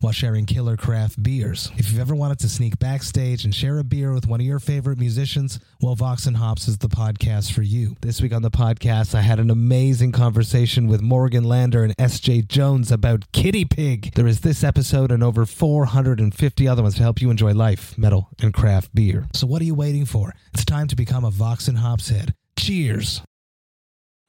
[0.00, 1.72] while sharing killer craft beers.
[1.76, 4.60] If you've ever wanted to sneak backstage and share a beer with one of your
[4.60, 7.96] favorite musicians, well, Vox and Hops is the podcast for you.
[8.00, 12.46] This week on the podcast, I had an amazing conversation with Morgan Lander and SJ
[12.46, 14.14] Jones about Kitty Pig.
[14.14, 18.28] There is this episode and over 450 other ones to help you enjoy life, metal,
[18.40, 19.26] and craft beer.
[19.34, 20.32] So what are you waiting for?
[20.54, 22.34] It's time to become a Vox and Hops head.
[22.56, 23.22] Cheers.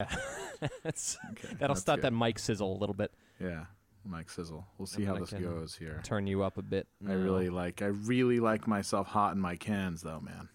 [0.00, 1.16] That's-
[1.58, 2.06] that'll that's start good.
[2.06, 3.12] that mic sizzle a little bit.
[3.40, 3.64] Yeah,
[4.04, 4.66] Mike Sizzle.
[4.78, 6.00] We'll see how this goes here.
[6.04, 6.86] Turn you up a bit.
[7.06, 7.82] I really like.
[7.82, 10.48] I really like myself hot in my cans, though, man.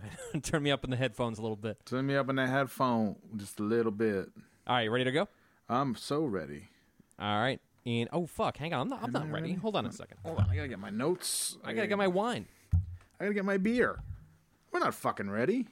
[0.42, 1.78] turn me up in the headphones a little bit.
[1.84, 4.28] Turn me up in that headphone just a little bit.
[4.66, 5.28] All right, you ready to go?
[5.68, 6.68] I'm so ready.
[7.18, 7.60] All right.
[7.84, 9.48] And oh fuck, hang on, I'm not, I'm not ready.
[9.48, 9.54] ready?
[9.54, 10.18] Hold on a second.
[10.24, 11.58] Hold on, I gotta get my notes.
[11.64, 12.46] I gotta get my wine.
[12.72, 13.98] I gotta get my beer.
[14.70, 15.66] We're not fucking ready.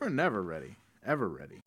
[0.00, 0.76] We're never ready.
[1.04, 1.60] Ever ready.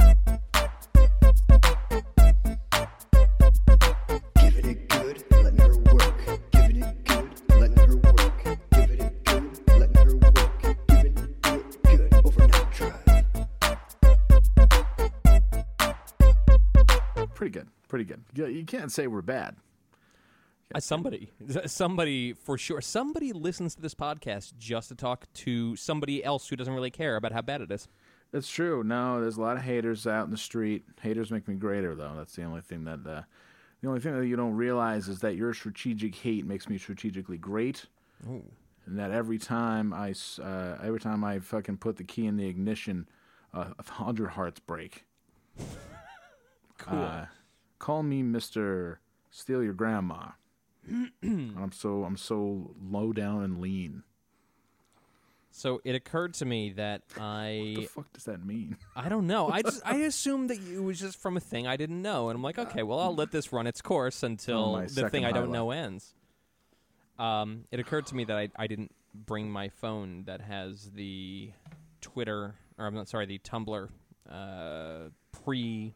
[17.90, 18.24] Pretty good.
[18.36, 19.58] You can't say we're bad.
[20.74, 21.32] Uh, somebody,
[21.66, 22.80] somebody for sure.
[22.80, 27.16] Somebody listens to this podcast just to talk to somebody else who doesn't really care
[27.16, 27.88] about how bad it is.
[28.32, 28.84] That's true.
[28.84, 30.84] No, there's a lot of haters out in the street.
[31.02, 32.14] Haters make me greater, though.
[32.16, 33.24] That's the only thing that uh,
[33.82, 37.40] the only thing that you don't realize is that your strategic hate makes me strategically
[37.40, 37.88] great,
[38.86, 42.46] and that every time I uh, every time I fucking put the key in the
[42.46, 43.08] ignition,
[43.52, 45.06] uh, a hundred hearts break.
[46.78, 47.28] Cool.
[47.80, 49.00] Call me Mister
[49.32, 50.32] Steal Your Grandma.
[51.24, 54.04] I'm so I'm so low down and lean.
[55.52, 57.74] So it occurred to me that I.
[57.76, 58.78] What the fuck does that mean?
[58.96, 59.50] I don't know.
[59.50, 62.36] I just I assumed that it was just from a thing I didn't know, and
[62.36, 65.32] I'm like, okay, well, I'll let this run its course until my the thing I
[65.32, 65.54] don't highlight.
[65.54, 66.14] know ends.
[67.18, 71.52] Um, it occurred to me that I I didn't bring my phone that has the
[72.02, 73.90] Twitter or I'm not sorry, the Tumblr
[74.32, 75.94] uh, pre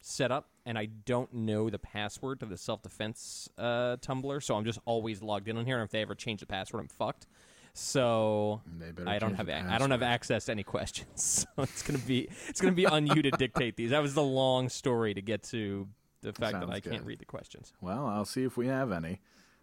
[0.00, 4.56] set up, and I don't know the password to the self defense uh, Tumblr, so
[4.56, 5.76] I'm just always logged in on here.
[5.76, 7.26] And if they ever change the password, I'm fucked.
[7.74, 8.60] So
[9.06, 11.46] I don't have I don't have access to any questions.
[11.56, 13.90] So it's gonna be it's gonna be on you to dictate these.
[13.90, 15.88] That was the long story to get to
[16.22, 17.72] the fact that Sounds I can't read the questions.
[17.80, 19.20] Well, I'll see if we have any.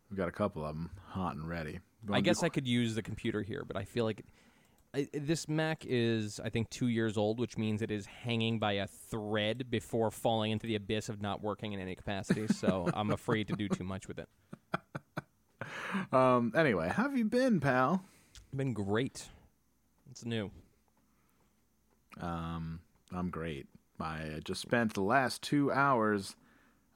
[0.09, 1.79] We've got a couple of them hot and ready.
[2.09, 4.23] I guess I could use the computer here, but I feel like
[5.13, 8.87] this Mac is I think two years old, which means it is hanging by a
[8.87, 12.47] thread before falling into the abyss of not working in any capacity.
[12.47, 14.29] So I'm afraid to do too much with it.
[16.11, 16.51] Um.
[16.55, 18.03] Anyway, how have you been, pal?
[18.55, 19.27] Been great.
[20.11, 20.51] It's new.
[22.19, 22.81] Um.
[23.13, 23.67] I'm great.
[23.99, 26.35] I just spent the last two hours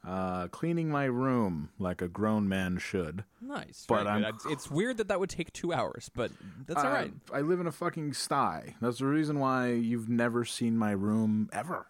[0.06, 3.24] uh, cleaning my room like a grown man should.
[3.40, 3.84] Nice.
[3.88, 4.24] But Very.
[4.24, 6.30] I'm- It's- It's weird that that would take two hours, but
[6.66, 8.76] that's all I- I live in a fucking sty.
[8.80, 11.86] That's the reason why you've never seen my room ever.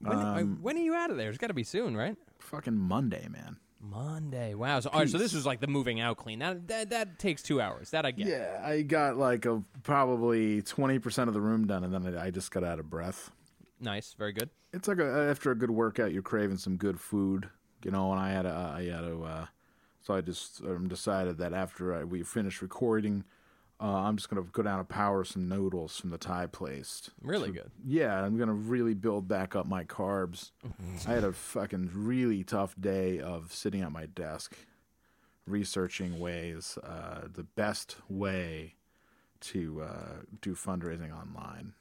[0.00, 1.28] When, I- um, when are you out of there?
[1.28, 2.16] It's got to be soon, right?
[2.40, 3.56] Fucking Monday, man.
[3.80, 4.54] Monday.
[4.54, 4.80] Wow.
[4.80, 6.38] So, all right, so this was like the moving out clean.
[6.38, 7.90] That, that that takes two hours.
[7.90, 8.28] That I get.
[8.28, 12.26] Yeah, I got like a probably twenty percent of the room done, and then I
[12.26, 13.32] I just got out of breath.
[13.82, 14.14] Nice.
[14.16, 14.48] Very good.
[14.72, 17.48] it's like a, after a good workout, you're craving some good food,
[17.84, 18.10] you know.
[18.12, 19.46] And I had a, I had to, uh,
[20.00, 23.24] so I just um, decided that after I, we finished recording,
[23.80, 27.10] uh, I'm just gonna go down and power some noodles from the Thai place.
[27.20, 27.70] Really So- good.
[27.84, 30.52] Yeah, I'm gonna really build back up my carbs.
[31.08, 34.56] I had a fucking really tough day of sitting at my desk,
[35.46, 38.76] researching ways, uh, the best way
[39.40, 41.72] to uh, do fundraising online.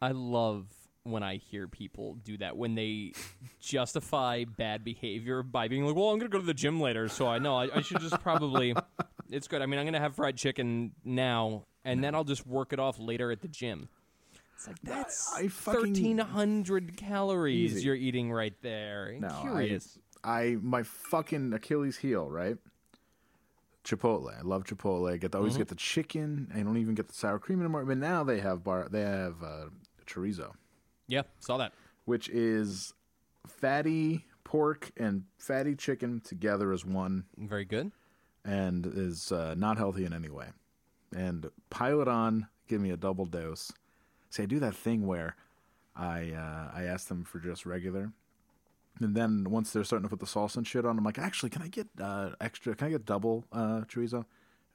[0.00, 0.66] I love
[1.04, 3.12] when I hear people do that when they
[3.60, 7.26] justify bad behavior by being like, "Well, I'm gonna go to the gym later, so
[7.28, 8.74] I know I, I should just probably."
[9.30, 9.62] It's good.
[9.62, 12.98] I mean, I'm gonna have fried chicken now, and then I'll just work it off
[13.00, 13.88] later at the gym.
[14.54, 17.84] It's like that's I fucking- thirteen hundred calories Easy.
[17.86, 19.16] you're eating right there.
[19.18, 19.98] No, Curious.
[20.22, 22.58] I, I my fucking Achilles heel, right?
[23.82, 24.38] Chipotle.
[24.38, 25.10] I love Chipotle.
[25.10, 25.36] I get to, Mm-hmm.
[25.38, 26.52] always get the chicken.
[26.54, 27.84] I don't even get the sour cream anymore.
[27.86, 28.88] But now they have bar.
[28.90, 29.64] They have uh,
[30.06, 30.52] chorizo,
[31.06, 31.72] yeah, saw that.
[32.04, 32.94] which is
[33.46, 37.90] fatty pork and fatty chicken together as one, Very good.
[38.44, 40.48] and is uh, not healthy in any way.
[41.14, 42.48] And pile it on.
[42.68, 43.72] Give me a double dose.
[44.30, 45.36] See, I do that thing where
[45.94, 48.12] I uh, I ask them for just regular,
[49.00, 51.50] And then once they're starting to put the salsa and shit on, I'm like, actually,
[51.50, 52.74] can I get uh, extra?
[52.74, 54.24] Can I get double uh, chorizo?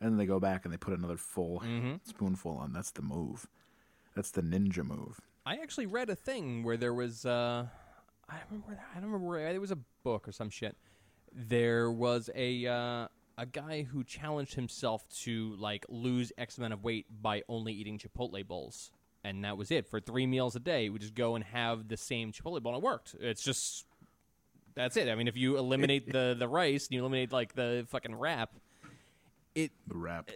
[0.01, 1.61] And then they go back and they put another full
[2.05, 2.71] spoonful on.
[2.71, 3.47] That's the move.
[4.15, 5.19] That's the ninja move.
[5.49, 7.65] I actually read a thing where there was uh,
[8.29, 10.77] I remember I don't remember where it was a book or some shit.
[11.33, 16.83] There was a uh, a guy who challenged himself to like lose X amount of
[16.83, 18.91] weight by only eating Chipotle bowls,
[19.23, 20.89] and that was it for three meals a day.
[20.89, 23.15] We just go and have the same Chipotle bowl, and it worked.
[23.19, 23.87] It's just
[24.75, 25.09] that's it.
[25.09, 28.51] I mean, if you eliminate the the rice and you eliminate like the fucking wrap,
[29.55, 30.29] it The wrap.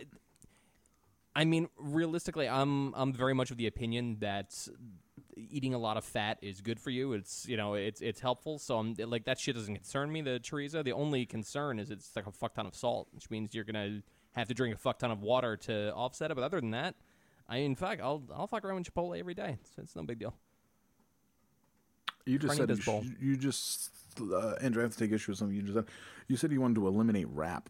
[1.36, 4.68] I mean, realistically, I'm I'm very much of the opinion that
[5.36, 7.14] eating a lot of fat is good for you.
[7.14, 8.60] It's you know it's it's helpful.
[8.60, 10.22] So I'm like that shit doesn't concern me.
[10.22, 10.84] The chorizo.
[10.84, 14.02] The only concern is it's like a fuck ton of salt, which means you're gonna
[14.34, 16.36] have to drink a fuck ton of water to offset it.
[16.36, 16.96] But other than that,
[17.50, 19.58] I in fact I'll I'll fuck around with Chipotle every day.
[19.76, 20.36] So it's no big deal.
[22.26, 23.90] You just said you, sh- you just
[24.22, 24.82] uh, Andrew.
[24.82, 25.86] I have to take issue with something you just said.
[26.28, 27.70] You said you wanted to eliminate rap.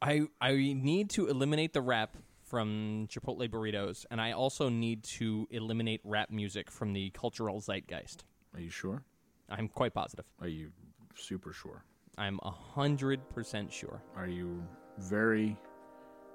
[0.00, 5.46] I I need to eliminate the rap from Chipotle burritos, and I also need to
[5.50, 8.24] eliminate rap music from the cultural zeitgeist.
[8.54, 9.02] Are you sure?
[9.50, 10.24] I'm quite positive.
[10.40, 10.70] Are you
[11.14, 11.84] super sure?
[12.16, 14.02] I'm a hundred percent sure.
[14.16, 14.62] Are you
[14.98, 15.56] very,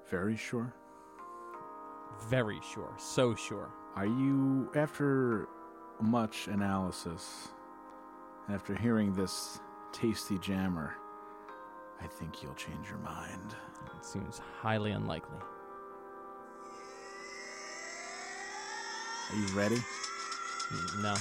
[0.10, 0.74] very sure?
[2.30, 2.94] Very sure.
[2.98, 3.70] So sure.
[3.96, 5.48] Are you, after
[6.02, 7.50] much analysis,
[8.50, 9.60] after hearing this
[9.92, 10.96] tasty jammer,
[12.02, 13.56] I think you'll change your mind.
[13.98, 15.38] It seems highly unlikely.
[19.32, 19.78] Are you ready?
[21.02, 21.16] No.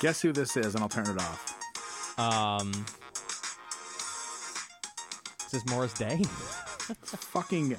[0.00, 2.18] Guess who this is, and I'll turn it off.
[2.18, 2.70] Um.
[5.46, 6.22] Is this Morris Day?
[7.04, 7.76] Fucking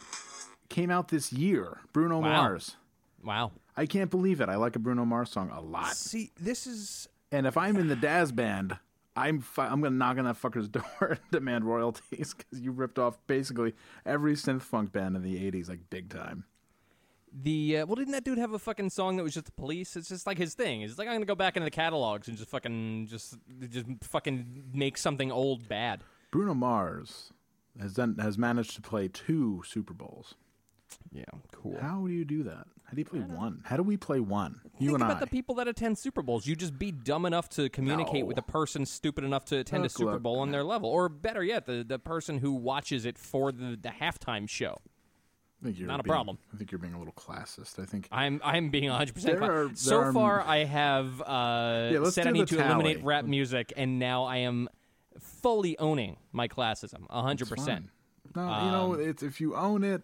[0.69, 1.79] came out this year.
[1.93, 2.29] Bruno Wow.
[2.29, 2.75] Mars.
[3.23, 3.51] wow.
[3.77, 4.47] I can't believe it.
[4.47, 5.93] I like a Bruno Mars song a lot.
[5.95, 7.07] See, this is.
[7.31, 8.77] And if I'm in the Dazz band,
[9.15, 12.99] I'm fi- I'm gonna knock on that fucker's door and demand royalties because you ripped
[12.99, 13.73] off basically
[14.05, 16.45] every synth funk band in the '80s, like big time.
[17.33, 19.95] The uh, well, didn't that dude have a fucking song that was just the police?
[19.95, 20.81] It's just like his thing.
[20.81, 23.37] It's like I'm gonna go back into the catalogs and just fucking just
[23.69, 26.01] just fucking make something old bad.
[26.31, 27.31] Bruno Mars
[27.79, 30.35] has done has managed to play two Super Bowls.
[31.11, 31.77] Yeah, cool.
[31.81, 32.67] How do you do that?
[32.85, 33.61] How do you play one?
[33.65, 34.61] How do we play one?
[34.77, 35.19] You Think and about I.
[35.21, 36.45] the people that attend Super Bowls.
[36.45, 38.25] You just be dumb enough to communicate No.
[38.25, 40.89] with a person stupid enough to attend a Look, Super look, Bowl on their level,
[40.89, 44.81] or better yet, the the person who watches it for the, the halftime show.
[45.61, 46.37] I think you're not a being- problem.
[46.53, 47.79] I think you're being a little classist.
[47.81, 49.43] I think I'm I'm being 100 There percent.
[49.51, 52.57] are- So there are- far, I have uh, Yeah, let's said do I need the
[52.57, 53.07] to eliminate tally.
[53.07, 54.69] rap music, and now I am
[55.19, 57.09] fully owning my classism.
[57.09, 57.85] 100 percent.
[57.85, 57.89] fine.
[58.35, 60.03] No, you know, Um, it's if you own it,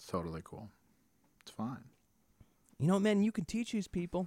[0.00, 0.70] it's totally cool.
[1.42, 1.84] It's fine.
[2.78, 4.26] You know, man, you can teach these people.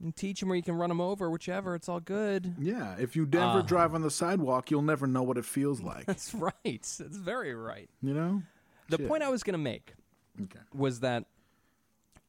[0.00, 1.74] You can teach them, or you can run them over, whichever.
[1.74, 2.54] It's all good.
[2.58, 3.62] Yeah, if you never Uh.
[3.62, 6.06] drive on the sidewalk, you'll never know what it feels like.
[6.06, 6.54] That's right.
[6.64, 7.90] That's very right.
[8.00, 8.42] you know.
[8.88, 9.08] The Shit.
[9.08, 9.94] point I was going to make
[10.40, 10.60] Okay.
[10.72, 11.24] was that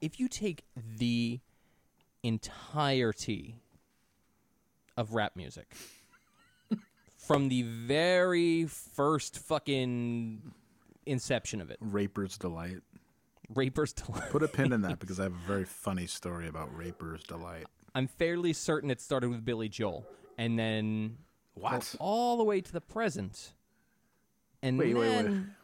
[0.01, 1.39] if you take the
[2.23, 3.55] entirety
[4.97, 5.73] of rap music
[7.17, 10.53] from the very first fucking
[11.11, 12.77] inception of it, Raper's delight.
[13.55, 16.69] Rapers Delight, Put a pin in that because I have a very funny story about
[16.75, 17.65] Raper's delight.
[17.95, 20.05] I'm fairly certain it started with Billy Joel
[20.37, 21.17] and then
[21.55, 21.95] What?
[21.99, 23.53] all the way to the present.
[24.61, 25.09] And Wait, wait, wait.
[25.23, 25.55] then,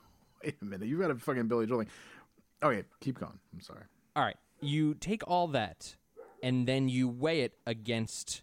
[0.43, 0.87] Wait a minute.
[0.87, 1.87] You got a fucking Billy Joel thing.
[2.63, 3.37] Okay, keep going.
[3.53, 3.83] I'm sorry.
[4.15, 5.95] all right, you take all that
[6.41, 8.41] and then you weigh it against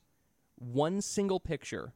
[0.57, 1.95] one single picture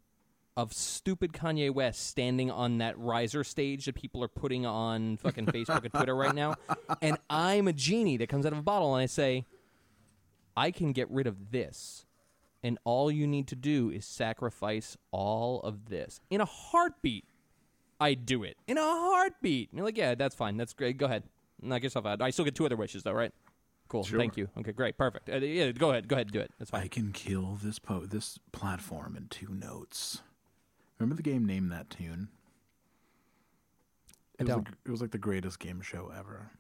[0.57, 5.47] of stupid Kanye West standing on that riser stage that people are putting on fucking
[5.47, 6.55] Facebook and Twitter right now.
[7.03, 9.45] And I'm a genie that comes out of a bottle and I say,
[10.57, 12.07] I can get rid of this.
[12.63, 16.21] And all you need to do is sacrifice all of this.
[16.31, 17.25] In a heartbeat,
[18.01, 18.57] I do it.
[18.67, 19.71] In a heartbeat.
[19.71, 20.57] And you're like, yeah, that's fine.
[20.57, 20.97] That's great.
[20.97, 21.25] Go ahead.
[21.61, 22.23] Knock yourself out.
[22.23, 23.33] I still get two other wishes, though, right?
[23.89, 24.05] Cool.
[24.05, 24.19] Sure.
[24.19, 24.49] Thank you.
[24.59, 24.99] Okay, great.
[24.99, 25.29] Perfect.
[25.29, 26.09] Uh, yeah, go ahead.
[26.09, 26.51] Go ahead and do it.
[26.59, 26.83] That's fine.
[26.83, 30.23] I can kill this po- this platform in two notes.
[30.99, 32.29] Remember the game Name That Tune?
[34.39, 34.65] It was, don't.
[34.65, 36.51] like, it was like the greatest game show ever.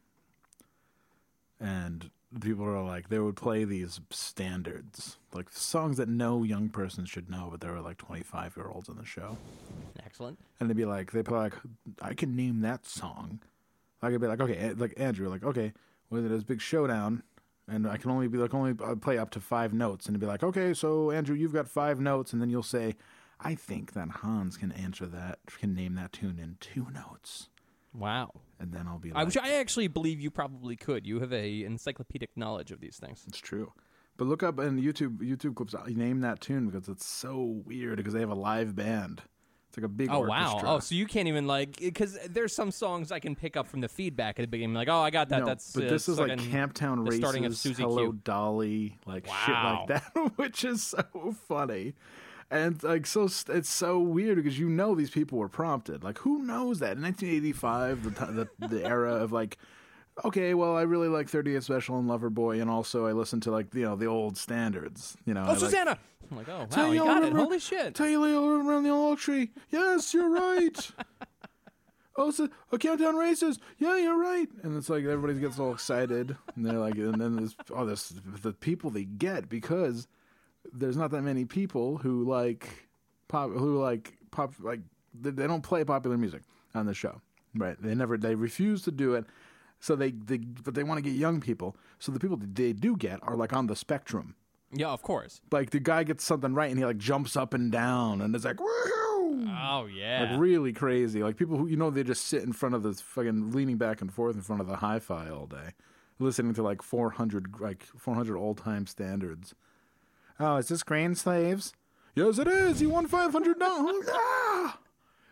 [1.60, 7.04] And people are like, they would play these standards, like songs that no young person
[7.06, 9.36] should know, but there were like 25 year olds on the show.
[10.04, 10.38] Excellent.
[10.60, 11.54] And they'd be like, they'd be like,
[12.00, 13.40] I can name that song.
[14.02, 15.72] I could be like, okay, like Andrew, like, okay,
[16.10, 17.22] well, there's a big showdown,
[17.66, 20.20] and I can only be like, only uh, play up to five notes, and it'd
[20.20, 22.94] be like, okay, so Andrew, you've got five notes, and then you'll say,
[23.40, 27.48] I think that Hans can answer that, can name that tune in two notes.
[27.92, 28.30] Wow.
[28.60, 31.06] and then I'll be I, like, which I actually believe you probably could.
[31.06, 33.24] You have a encyclopedic knowledge of these things.
[33.26, 33.72] It's true.
[34.18, 35.74] But look up in YouTube YouTube clips.
[35.74, 39.22] uh, Name that tune because it's so weird because they have a live band.
[39.68, 40.48] It's like a big Oh wow!
[40.48, 40.70] orchestra.
[40.74, 43.80] Oh, so you can't even like because there's some songs I can pick up from
[43.80, 44.74] the feedback at the beginning.
[44.74, 45.40] Like, oh, I got that.
[45.40, 48.20] No, That's but uh, this is like Camptown Races, starting of Susie Hello Q.
[48.24, 51.94] Dolly, like shit like that, which is so funny.
[52.50, 56.04] And like so, it's so weird because you know these people were prompted.
[56.04, 59.58] Like, who knows that in 1985, the the, the era of like,
[60.24, 63.74] okay, well, I really like 38 Special and Loverboy, and also I listen to like
[63.74, 65.16] you know the old standards.
[65.24, 65.98] You know, oh, I Oh, like- Susanna!
[66.30, 67.32] I'm like, oh wow, you got it!
[67.32, 67.94] Holy shit!
[67.94, 69.50] Tell you all around the old tree.
[69.70, 70.90] Yes, you're right.
[72.16, 73.58] oh, so a countdown races.
[73.78, 74.48] Yeah, you're right.
[74.62, 78.12] And it's like everybody gets all excited, and they're like, and then there's oh, this
[78.42, 80.06] the people they get because
[80.72, 82.88] there's not that many people who like
[83.28, 84.80] pop who like pop like
[85.18, 86.42] they, they don't play popular music
[86.74, 87.20] on the show,
[87.54, 87.76] right?
[87.80, 89.24] They never they refuse to do it.
[89.80, 91.76] So they, they but they want to get young people.
[91.98, 94.34] So the people that they do get are like on the spectrum
[94.72, 95.40] Yeah, of course.
[95.52, 98.44] like the guy gets something right and he like jumps up and down and it's
[98.44, 99.02] like woohoo
[99.58, 100.28] Oh yeah.
[100.30, 102.94] like really crazy like people who you know they just sit in front of the
[102.94, 105.70] fucking leaning back and forth in front of the hi-fi all day
[106.18, 109.54] listening to like 400 like 400 all-time standards
[110.40, 111.72] oh is this grain slaves
[112.14, 114.78] yes it is you won 500 dollars ah!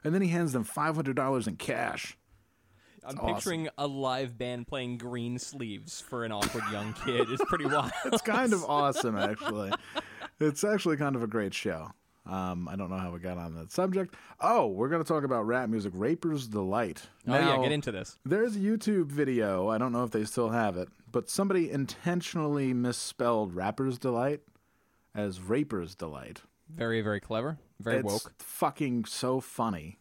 [0.02, 2.16] and then he hands them 500 dollars in cash
[3.06, 3.34] I'm awesome.
[3.34, 7.28] picturing a live band playing Greensleeves for an awkward young kid.
[7.30, 7.92] It's pretty wild.
[8.06, 9.72] it's kind of awesome actually
[10.40, 11.90] it's actually kind of a great show
[12.26, 15.24] um, i don't know how we got on that subject oh we're going to talk
[15.24, 18.18] about rap music rapper's delight oh yeah, get into this.
[18.24, 22.72] there's a youtube video i don't know if they still have it but somebody intentionally
[22.72, 24.40] misspelled rapper's delight
[25.14, 26.42] as raper's delight
[26.74, 27.58] Very very clever.
[27.80, 28.32] Very it's woke.
[28.38, 29.98] fucking so funny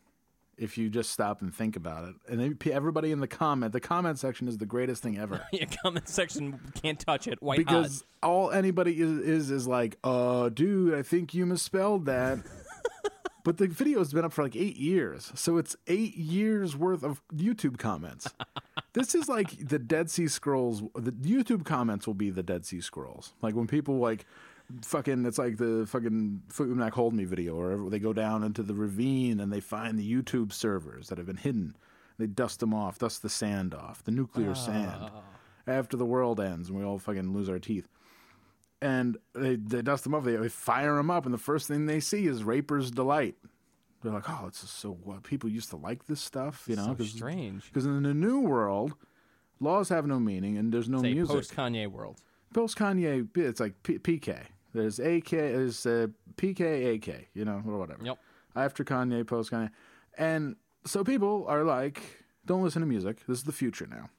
[0.55, 4.19] if you just stop and think about it and everybody in the comment the comment
[4.19, 7.41] section is the greatest thing ever Your comment section can't touch it.
[7.41, 12.39] White because all anybody is, is is like, uh, dude, I think you misspelled that.
[13.43, 17.21] but the video's been up for like eight years, so it's eight years worth of
[17.33, 18.29] YouTube comments.
[18.93, 20.81] this is like the Dead Sea Scrolls.
[20.95, 23.33] The YouTube comments will be the Dead Sea Scrolls.
[23.41, 24.25] Like when people like.
[24.81, 28.73] Fucking, it's like the fucking Mac Hold Me video, or they go down into the
[28.73, 31.75] ravine and they find the YouTube servers that have been hidden.
[32.17, 34.53] They dust them off, dust the sand off, the nuclear ah.
[34.53, 35.11] sand
[35.67, 37.87] after the world ends and we all fucking lose our teeth.
[38.81, 41.85] And they, they dust them up, they, they fire them up, and the first thing
[41.85, 43.35] they see is Raper's Delight.
[44.01, 46.87] They're like, oh, it's just so what people used to like this stuff, you know?
[46.87, 47.65] So Cause, strange.
[47.65, 48.95] Because in the new world,
[49.61, 51.35] laws have no meaning and there's no It's music.
[51.35, 52.19] post Kanye world.
[52.53, 54.39] Post Kanye, it's like P- PK.
[54.73, 58.03] There's AK, there's uh, PK, AK, you know, or whatever.
[58.03, 58.17] Yep.
[58.55, 59.69] After Kanye, post Kanye.
[60.17, 60.55] And
[60.85, 62.01] so people are like,
[62.45, 63.17] don't listen to music.
[63.27, 64.09] This is the future now.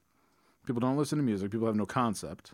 [0.67, 1.51] People don't listen to music.
[1.51, 2.53] People have no concept.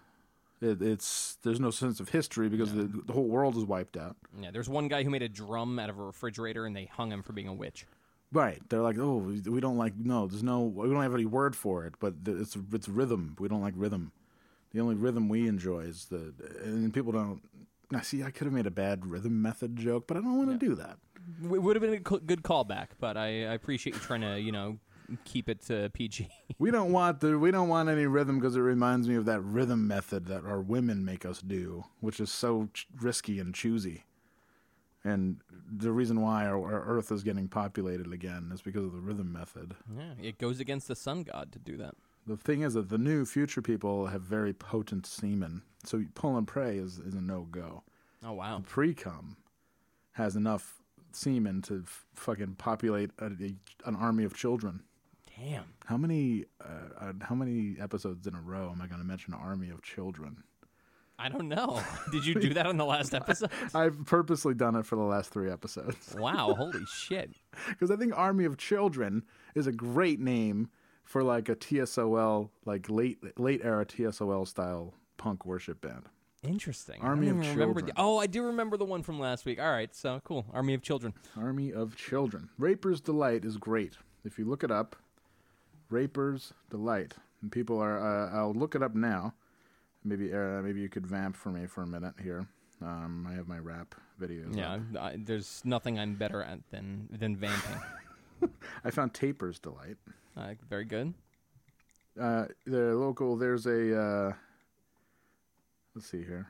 [0.62, 4.16] It, it's there's no sense of history because the, the whole world is wiped out.
[4.38, 7.10] Yeah, there's one guy who made a drum out of a refrigerator and they hung
[7.10, 7.86] him for being a witch.
[8.32, 8.60] Right?
[8.68, 10.26] They're like, oh, we- we don't like no.
[10.26, 10.60] There's no.
[10.64, 13.36] We don't have any word for it, but it's it's rhythm.
[13.38, 14.12] We don't like rhythm.
[14.72, 16.32] The only rhythm we enjoy is the.
[16.62, 17.42] And people don't.
[17.90, 20.50] Now, see, I could have made a bad rhythm method joke, but I don't want
[20.50, 20.98] to do that.
[21.42, 24.52] It would have been a good callback, but I, I appreciate you trying to, you
[24.52, 24.78] know,
[25.24, 26.28] keep it uh, to PG.
[26.58, 29.40] We don't want the we don't want any rhythm because it reminds me of that
[29.40, 34.04] rhythm method that our women make us do, which is so ch- risky and choosy.
[35.02, 35.40] And
[35.74, 39.32] the reason why our, our Earth is getting populated again is because of the rhythm
[39.32, 39.74] method.
[39.96, 41.94] yeah, it goes against the sun god to do that.
[42.30, 46.46] The thing is that the new future people have very potent semen, so pull and
[46.46, 47.82] pray is, is a no go.
[48.24, 48.62] Oh wow.
[48.64, 49.36] Pre cum
[50.12, 54.84] has enough semen to f- fucking populate a, a, an army of children.
[55.36, 55.64] Damn.
[55.86, 59.34] How many uh, uh, how many episodes in a row am I going to mention
[59.34, 60.44] army of children?
[61.18, 61.82] I don't know.
[62.12, 63.50] Did you do that on the last episode?
[63.74, 67.32] I've purposely done it for the last three episodes Wow, holy shit.
[67.68, 69.24] because I think Army of Children
[69.56, 70.70] is a great name
[71.10, 76.04] for like a TSOL, like late late era TSOL style punk worship band.
[76.44, 77.00] Interesting.
[77.02, 77.86] Army of don't even remember Children.
[77.96, 79.60] the- oh, I do remember the one from last week.
[79.60, 80.46] All right, so cool.
[80.52, 81.14] Army of Children.
[81.36, 82.48] Army of Children.
[82.58, 83.96] Raper's Delight is great.
[84.24, 84.94] If you look it up,
[85.90, 87.14] Raper's Delight.
[87.42, 87.98] And people are.
[87.98, 89.34] Uh, I'll look it up now.
[90.04, 92.46] Maybe uh, maybe you could vamp for me for a minute here.
[92.80, 94.56] Um, I have my rap videos.
[94.56, 94.78] Yeah.
[94.98, 97.80] I, there's nothing I'm better at than than vamping.
[98.84, 99.96] I found Taper's Delight.
[100.36, 101.14] Uh, very good.
[102.20, 103.36] Uh, the local.
[103.36, 104.00] There's a.
[104.00, 104.32] Uh,
[105.94, 106.48] let's see here.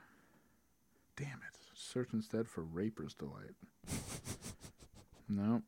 [1.16, 1.56] Damn it!
[1.74, 3.54] Search instead for Raper's Delight.
[5.28, 5.62] no,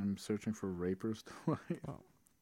[0.00, 1.80] I'm searching for Raper's Delight.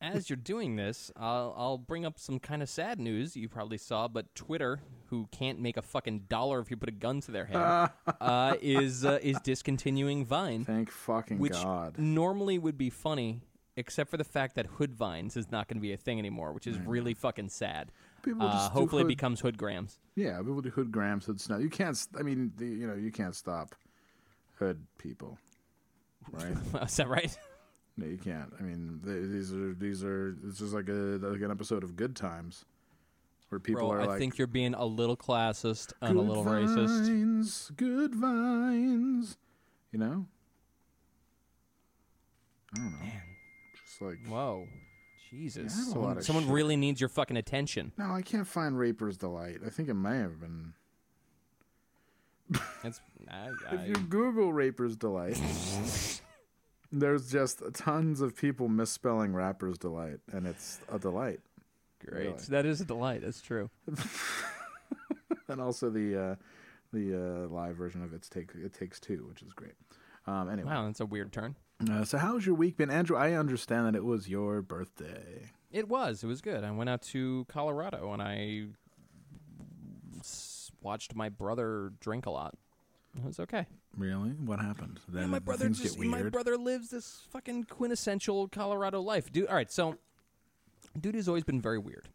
[0.01, 3.79] as you're doing this, I'll, I'll bring up some kind of sad news you probably
[3.79, 7.33] saw, but Twitter, who can't make a fucking dollar if you put a gun to
[7.33, 11.99] their head, uh, is uh, is discontinuing Vine, Thank fucking which God.
[11.99, 13.41] normally would be funny,
[13.77, 16.53] except for the fact that Hood Vines is not going to be a thing anymore,
[16.53, 17.93] which is really fucking sad.
[18.23, 19.99] People Uh, just do hopefully, it becomes hood- grams.
[20.15, 21.61] Yeah, people do hood grams, hood snap.
[21.61, 21.97] You can't.
[21.97, 23.75] st- I mean, the, you know, you can't stop
[24.59, 25.39] hood people,
[26.33, 26.57] right?
[26.83, 27.39] is that right?
[27.99, 28.53] no, you can't.
[28.59, 30.35] I mean, th these are these are.
[30.47, 32.65] It's just like a like an episode of Good Times,
[33.51, 36.23] where people Bro, are I like, think you're being a little classist and good a
[36.29, 37.07] little racist.
[37.07, 39.37] vines, good vines.
[39.93, 40.27] You know.
[42.75, 43.23] I
[43.97, 44.67] Just like Whoa.
[45.31, 45.57] Jesus.
[45.57, 46.53] Yeah, I have a someone lot of someone shit.
[46.53, 47.93] really needs your fucking attention.
[47.97, 49.59] no, I can't find Raper's Delight.
[49.65, 50.75] I think it may have been.
[52.83, 53.01] That's
[53.31, 55.41] I, If I, you Google Raper's Delight,
[56.93, 61.41] there's just tons of people misspelling Rapper's Delight, and it's a delight.
[62.05, 62.27] great.
[62.27, 62.39] really.
[62.51, 63.23] That is a delight.
[63.23, 63.71] That's true.
[65.49, 66.35] And also the uh,
[66.93, 69.75] the uh, live version of it's take it takes two, which is great.
[70.27, 71.55] Um, anyway, Wow, that's a weird turn.
[71.91, 73.17] Uh, so how's your week been, Andrew?
[73.17, 75.51] I understand that it was your birthday.
[75.71, 76.23] It was.
[76.25, 76.65] It was good.
[76.65, 78.67] I went out to Colorado and I
[80.21, 82.55] s- watched my brother drink a lot.
[83.17, 83.67] It was okay.
[83.97, 84.31] Really?
[84.31, 85.01] What happened?
[85.09, 89.33] Then Yeah, my brother things just get my brother lives this fucking quintessential Colorado life.
[89.33, 89.97] Dude, all right, so
[90.99, 92.09] dude has always been very weird.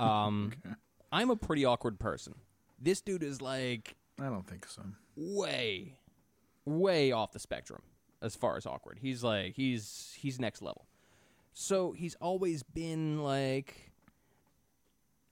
[0.00, 0.52] Um
[1.12, 2.34] I'm a pretty awkward person.
[2.80, 4.82] This dude is like I don't think so.
[5.16, 5.98] way
[6.64, 7.82] way off the spectrum
[8.24, 8.98] as far as awkward.
[9.00, 10.86] He's like he's he's next level.
[11.52, 13.92] So he's always been like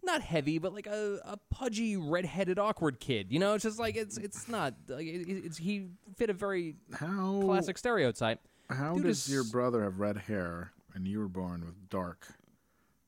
[0.05, 3.29] not heavy, but like a, a pudgy, redheaded, awkward kid.
[3.31, 6.77] You know, it's just like it's it's not like it, it's he fit a very
[6.93, 8.41] How classic stereotype.
[8.69, 12.27] How Dude does is- your brother have red hair and you were born with dark,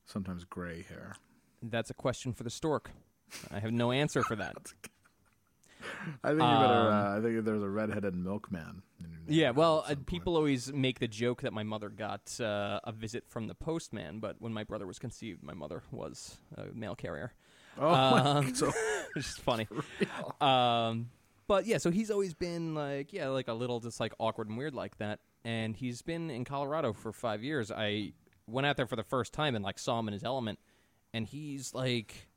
[0.05, 1.15] sometimes gray hair?
[1.61, 2.91] That's a question for the stork.
[3.51, 4.55] I have no answer for that.
[6.23, 6.73] I think you better.
[6.73, 8.81] Um, Uh, I think there's a redheaded milkman.
[9.27, 12.91] In Yeah, well, uh, people always make the joke that my mother got uh, a
[12.91, 16.95] visit from the postman, but when my brother was conceived, my mother was a mail
[16.95, 17.33] carrier,
[17.77, 18.71] Oh, um, so
[19.13, 19.67] which is funny.
[20.41, 21.09] Um,
[21.47, 24.57] but yeah, so he's always been like, yeah, like a little just like awkward and
[24.57, 25.19] weird like that.
[25.43, 27.71] And he's been in Colorado for five years.
[27.71, 28.13] I
[28.47, 30.59] went out there for the first time and like saw him in his element,
[31.13, 32.27] and he's like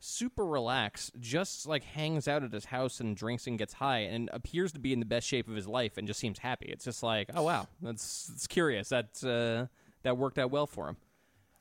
[0.00, 4.30] super relaxed, just like hangs out at his house and drinks and gets high, and
[4.32, 6.66] appears to be in the best shape of his life, and just seems happy.
[6.66, 8.88] It's just like, oh wow, that's that's curious.
[8.90, 9.66] That uh,
[10.02, 10.96] that worked out well for him.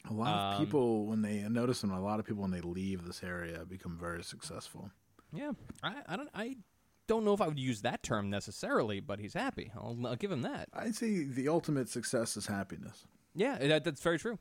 [0.09, 2.51] a lot of um, people when they I notice them, a lot of people when
[2.51, 4.91] they leave this area become very successful.
[5.33, 5.51] Yeah,
[5.83, 6.55] I, I don't I
[7.07, 9.71] don't know if I would use that term necessarily, but he's happy.
[9.75, 10.69] I'll, I'll give him that.
[10.73, 13.05] I'd say the ultimate success is happiness.
[13.33, 14.39] Yeah, that, that's very true.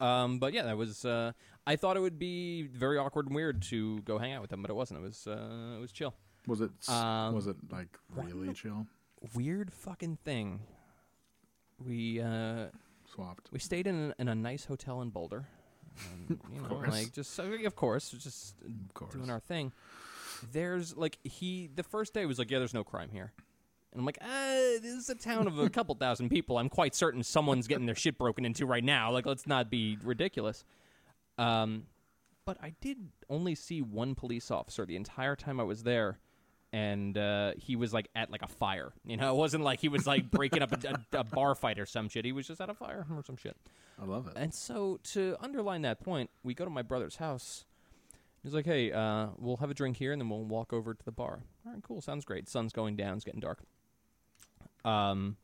[0.00, 1.04] Um, but yeah, that was.
[1.04, 1.32] Uh,
[1.66, 4.62] I thought it would be very awkward and weird to go hang out with them,
[4.62, 5.00] but it wasn't.
[5.00, 5.26] It was.
[5.26, 6.14] Uh, it was chill.
[6.46, 6.70] Was it?
[6.80, 8.86] s- Um, was it like really chill?
[9.34, 10.60] Weird fucking thing.
[11.84, 12.66] We uh,
[13.14, 13.48] Swapped.
[13.52, 15.46] we stayed in a, in a nice hotel in Boulder.
[16.28, 16.90] Um, you know, course.
[16.90, 18.54] like just so- of course, just
[18.94, 19.12] course.
[19.12, 19.72] doing our thing.
[20.52, 23.32] There's like he the first day was like, yeah, there's no crime here.
[23.92, 26.58] And I'm like, uh, this is a town of a couple thousand people.
[26.58, 29.10] I'm quite certain someone's getting their shit broken into right now.
[29.10, 30.64] Like, let's not be ridiculous.
[31.38, 31.84] Um,
[32.44, 32.98] but I did
[33.28, 36.18] only see one police officer the entire time I was there,
[36.72, 38.92] and uh, he was like at like a fire.
[39.04, 41.78] You know, it wasn't like he was like breaking up a, a, a bar fight
[41.78, 42.24] or some shit.
[42.24, 43.56] He was just at a fire or some shit.
[44.00, 44.34] I love it.
[44.36, 47.64] And so to underline that point, we go to my brother's house.
[48.42, 51.04] He's like, "Hey, uh, we'll have a drink here, and then we'll walk over to
[51.04, 52.00] the bar." All right, cool.
[52.00, 52.48] Sounds great.
[52.48, 53.16] Sun's going down.
[53.16, 53.60] It's getting dark.
[54.84, 55.36] Um,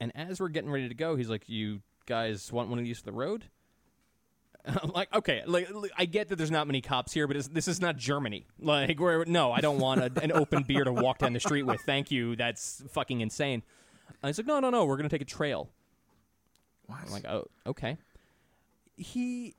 [0.00, 2.98] and as we're getting ready to go, he's like, "You guys want one of these
[2.98, 3.44] for the road?"
[4.66, 7.68] I'm like, "Okay." Like, I get that there's not many cops here, but it's, this
[7.68, 8.46] is not Germany.
[8.58, 11.64] Like, where no, I don't want a, an open beer to walk down the street
[11.64, 11.80] with.
[11.82, 12.36] Thank you.
[12.36, 13.62] That's fucking insane.
[14.22, 14.84] And he's like, "No, no, no.
[14.84, 15.70] We're gonna take a trail."
[16.88, 17.00] What?
[17.04, 17.98] I'm like, oh, okay.
[18.96, 19.54] He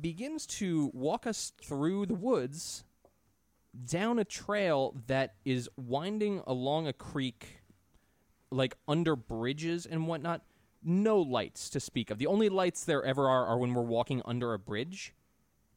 [0.00, 2.84] begins to walk us through the woods
[3.86, 7.60] down a trail that is winding along a creek,
[8.54, 10.42] like under bridges and whatnot.
[10.82, 12.18] No lights to speak of.
[12.18, 15.14] The only lights there ever are are when we're walking under a bridge.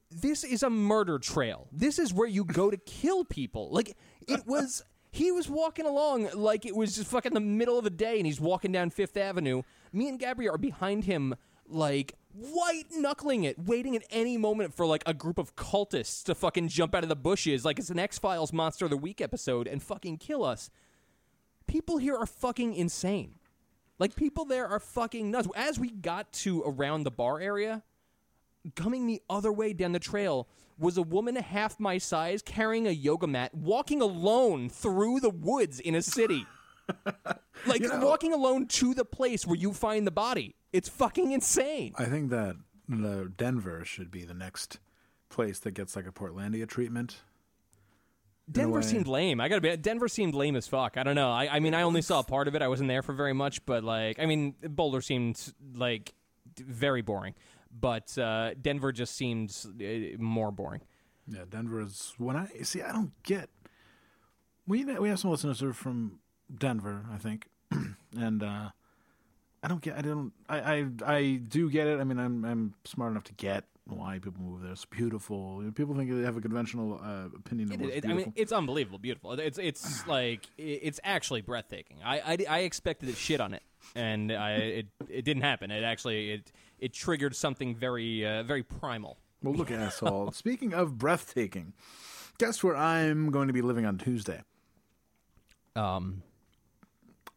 [0.09, 1.67] This is a murder trail.
[1.71, 3.69] This is where you go to kill people.
[3.71, 3.95] Like
[4.27, 4.83] it was.
[5.09, 8.25] He was walking along like it was just fucking the middle of the day, and
[8.25, 9.63] he's walking down Fifth Avenue.
[9.91, 11.33] Me and Gabrielle are behind him,
[11.67, 16.35] like white knuckling it, waiting at any moment for like a group of cultists to
[16.35, 19.21] fucking jump out of the bushes, like it's an X Files Monster of the Week
[19.21, 20.69] episode, and fucking kill us.
[21.67, 23.35] People here are fucking insane.
[23.99, 25.47] Like people there are fucking nuts.
[25.55, 27.83] As we got to around the bar area,
[28.75, 32.91] coming the other way down the trail was a woman half my size carrying a
[32.91, 36.45] yoga mat, walking alone through the woods in a city.
[37.65, 40.55] like walking alone to the place where you find the body.
[40.71, 41.93] It's fucking insane.
[41.97, 42.55] I think that
[42.87, 44.79] the Denver should be the next
[45.29, 47.17] place that gets like a Portlandia treatment.
[48.49, 49.41] Denver seemed lame.
[49.41, 49.75] I gotta be.
[49.75, 50.97] Denver seemed lame as fuck.
[50.97, 51.31] I don't know.
[51.31, 52.61] I, I mean, I only saw part of it.
[52.61, 56.13] I wasn't there for very much, but like, I mean, Boulder seemed like
[56.57, 57.35] very boring,
[57.77, 60.81] but uh, Denver just seemed uh, more boring.
[61.27, 62.81] Yeah, Denver is when I see.
[62.81, 63.49] I don't get.
[64.65, 66.19] We we have some listeners who are from
[66.55, 67.47] Denver, I think,
[68.17, 68.69] and uh,
[69.61, 69.97] I don't get.
[69.97, 70.31] I don't.
[70.47, 71.99] I, I I do get it.
[71.99, 74.71] I mean, I'm I'm smart enough to get why people move there.
[74.71, 75.63] It's beautiful.
[75.75, 78.99] People think they have a conventional uh, opinion of It- it- I mean, it's unbelievable,
[78.99, 79.33] beautiful.
[79.33, 81.97] It's it's like it's actually breathtaking.
[82.03, 83.63] I, I, I expected to shit on it,
[83.95, 85.71] and I, it it didn't happen.
[85.71, 89.17] It actually it it triggered something very uh, very primal.
[89.41, 90.31] well, look, asshole.
[90.31, 91.73] Speaking of breathtaking,
[92.37, 94.41] guess where I'm going to be living on Tuesday?
[95.75, 96.23] Um,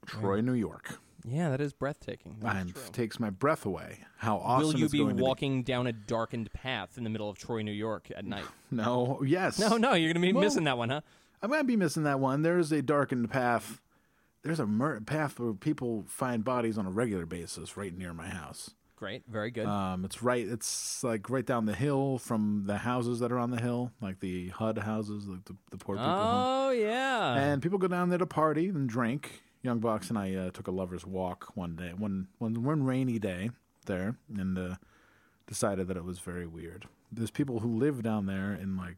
[0.07, 0.99] Troy, New York.
[1.25, 2.37] Yeah, that is breathtaking.
[2.41, 2.83] That is true.
[2.93, 4.01] takes my breath away.
[4.19, 7.11] How awesome Will you it's be going to walking down a darkened path in the
[7.11, 8.45] middle of Troy, New York at night?
[8.73, 9.59] No, yes.
[9.59, 11.01] No, no, you're gonna be Well- missing that one, huh?
[11.43, 12.43] I'm gonna be missing that one.
[12.43, 13.81] There's a darkened path.
[14.43, 18.29] There's a mur- path where people find bodies on a regular basis right near my
[18.29, 18.71] house.
[18.97, 19.67] Great, very good.
[19.67, 20.47] Um, it's right.
[20.47, 24.21] It's like right down the hill from the houses that are on the hill, like
[24.21, 26.07] the HUD houses, like the, the poor people.
[26.11, 26.19] home.
[26.23, 29.43] oh yeah, And people go down there to party and drink.
[29.63, 33.19] Young Box and I uh, took a lovers walk one day, one one one rainy
[33.19, 33.51] day
[33.87, 34.75] there, and uh,
[35.47, 36.87] decided that it was very weird.
[37.13, 38.97] There's people who live down there in like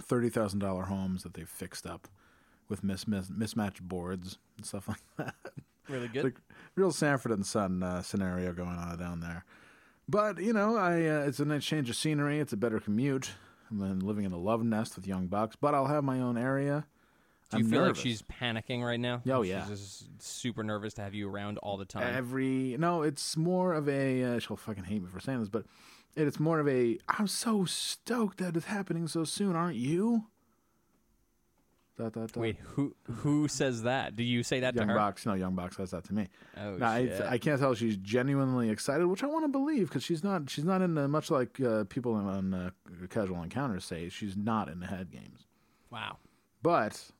[0.00, 2.08] thirty thousand dollar homes that they've fixed up
[2.68, 5.34] with mis- mis- mismatched boards and stuff like that.
[5.88, 6.24] really good.
[6.24, 6.36] like
[6.74, 9.44] real Sanford and Son uh, scenario going on down there.
[10.08, 12.40] But you know, I uh, it's a nice change of scenery.
[12.40, 13.30] It's a better commute
[13.70, 15.56] than living in a love nest with young bucks.
[15.56, 16.86] But I'll have my own area.
[17.52, 17.98] Do you I'm feel nervous.
[17.98, 19.20] like she's panicking right now?
[19.30, 19.66] Oh, yeah.
[19.66, 22.14] she's just super nervous to have you around all the time.
[22.14, 23.02] every no?
[23.02, 25.64] It's more of a uh, she'll fucking hate me for saying this, but
[26.16, 30.26] it's more of a I'm so stoked that it's happening so soon, aren't you?
[31.98, 32.40] Dot, dot, dot.
[32.40, 34.16] Wait, who who says that?
[34.16, 34.98] Do you say that Young to her?
[34.98, 36.28] Box, no, Young Box says that to me.
[36.56, 37.20] Oh No, I, shit!
[37.20, 40.48] I can't tell if she's genuinely excited, which I want to believe because she's not.
[40.48, 42.70] She's not into much like uh, people on, on uh,
[43.10, 44.08] casual encounters say.
[44.08, 45.46] She's not in the head games,
[45.90, 46.16] wow.
[46.62, 47.10] but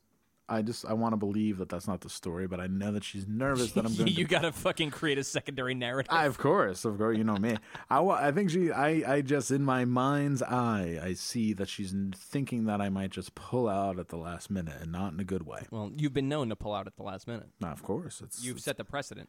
[0.48, 2.46] I just I want to believe that that's not the story.
[2.46, 4.09] But I know that she's nervous that I'm going.
[4.09, 4.24] you to...
[4.24, 6.12] gotta fucking create a secondary narrative.
[6.12, 7.57] I, of course, of course, you know me.
[7.90, 8.70] I, I think she.
[8.70, 13.11] I, I just in my mind's eye, I see that she's thinking that I might
[13.11, 15.66] just pull out at the last minute and not in a good way.
[15.70, 17.48] well, you've been known to pull out at the last minute.
[17.61, 19.28] Now, of course, it's, You've it's set the precedent.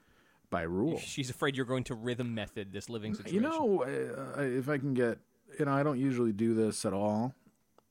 [0.49, 0.99] by rule.
[0.99, 3.35] She's afraid you're going to rhythm method this living situation.
[3.35, 5.19] You know, uh, if I can get,
[5.59, 7.33] you know, I don't usually do this at all,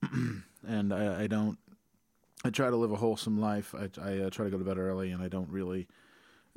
[0.66, 1.58] and I, I don't.
[2.44, 3.74] I try to live a wholesome life.
[3.74, 5.86] I, I uh, try to go to bed early, and I don't really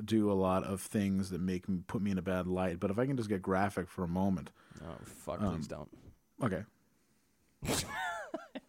[0.04, 2.80] do a lot of things that make me put me in a bad light.
[2.80, 4.50] But if I can just get graphic for a moment,
[4.84, 5.88] oh fuck, Um, please don't.
[6.42, 6.64] okay,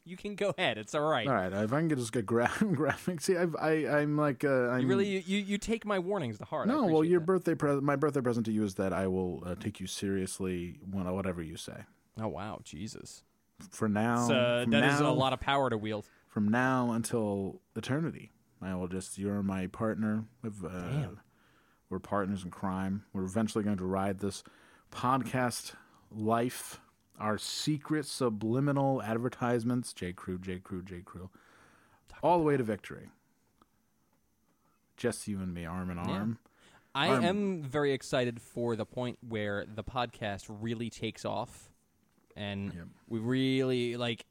[0.06, 0.78] You can go ahead.
[0.78, 1.28] It's all right.
[1.28, 1.52] all right.
[1.52, 4.88] If I can just get gra- graphic, see, I've, I, I'm like, uh, I'm You
[4.88, 6.70] really you, you, you take my warnings to heart.
[6.70, 6.86] I no.
[6.86, 7.26] Well, your that.
[7.26, 10.80] birthday present, my birthday present to you is that I will uh, take you seriously
[10.90, 11.84] when whatever you say.
[12.22, 13.24] Oh wow, Jesus.
[13.70, 16.08] For now, It's, uh, from that is a lot of power to wield.
[16.28, 18.32] From now until eternity.
[18.62, 20.26] I will just you're my partner.
[20.42, 21.20] We've, uh, Damn.
[21.90, 23.06] We're partners in crime.
[23.14, 24.44] We're eventually going to ride this
[24.92, 25.74] podcast
[26.12, 26.82] life.
[27.20, 30.12] Our secret subliminal advertisements, J.
[30.14, 30.60] Crew, J.
[30.60, 31.02] Crew, J.
[31.02, 31.30] Crew,
[32.22, 33.10] all the way to victory.
[34.98, 36.40] Just you and me, arm in arm.
[36.96, 41.70] I Um, am very excited for the point where the podcast really takes off,
[42.36, 42.88] and Yep.
[43.08, 44.26] we really like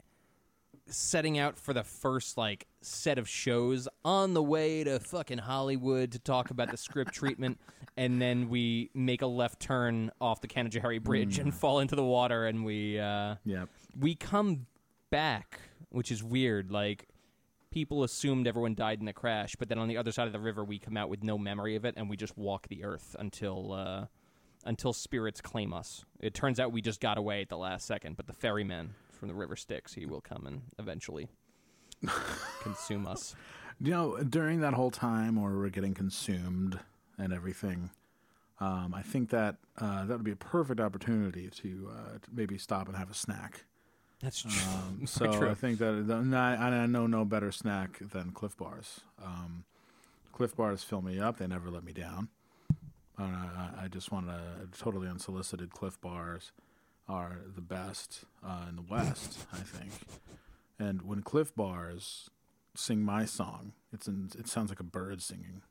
[0.88, 6.12] setting out for the first like set of shows on the way to fucking Hollywood
[6.12, 7.58] to talk about the script treatment,
[7.96, 11.42] and then we make a left turn off the Canajoharie Bridge Mm.
[11.42, 13.68] and fall into the water, and we uh, Yep.
[13.98, 14.66] we come
[15.10, 16.70] back, which is weird.
[16.70, 17.08] Like
[17.70, 20.40] people assumed everyone died in the crash, but then on the other side of the
[20.40, 23.14] river, we come out with no memory of it, and we just walk the earth
[23.18, 24.06] until uh,
[24.64, 26.04] until spirits claim us.
[26.20, 29.28] It turns out we just got away at the last second, but the ferryman from
[29.28, 31.28] the river Styx, he will come and eventually
[32.62, 33.34] consume us.
[33.80, 36.78] You know, during that whole time where we're getting consumed
[37.18, 37.90] and everything,
[38.60, 42.56] um, I think that uh, that would be a perfect opportunity to, uh, to maybe
[42.56, 43.64] stop and have a snack.
[44.22, 44.50] That's true.
[44.66, 45.50] Um, so true.
[45.50, 49.00] I think that no, I, I know no better snack than Clif Bars.
[49.22, 49.64] Um,
[50.32, 52.28] Clif Bars fill me up; they never let me down.
[53.18, 56.52] Uh, I, I just want a totally unsolicited Clif Bars
[57.08, 59.92] are the best uh, in the West, I think.
[60.78, 62.30] And when Clif Bars
[62.74, 65.62] sing my song, it's in, it sounds like a bird singing.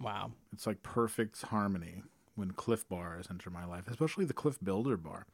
[0.00, 0.32] Wow.
[0.52, 2.02] It's like perfect harmony
[2.34, 5.26] when Clif Bars enter my life, especially the Clif Builder bar,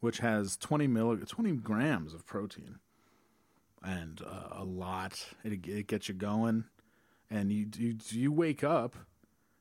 [0.00, 2.78] which has 20 milli- 20 grams of protein
[3.82, 5.26] and uh, a lot.
[5.44, 6.64] It, it gets you going,
[7.30, 8.96] and you, you you wake up,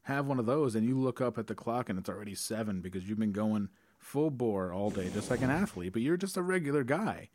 [0.04, 2.82] have one of those, and you look up at the clock, and it's already seven
[2.82, 5.93] because you've been going full bore all day, just like an athlete.
[5.93, 7.29] But you're just a regular guy.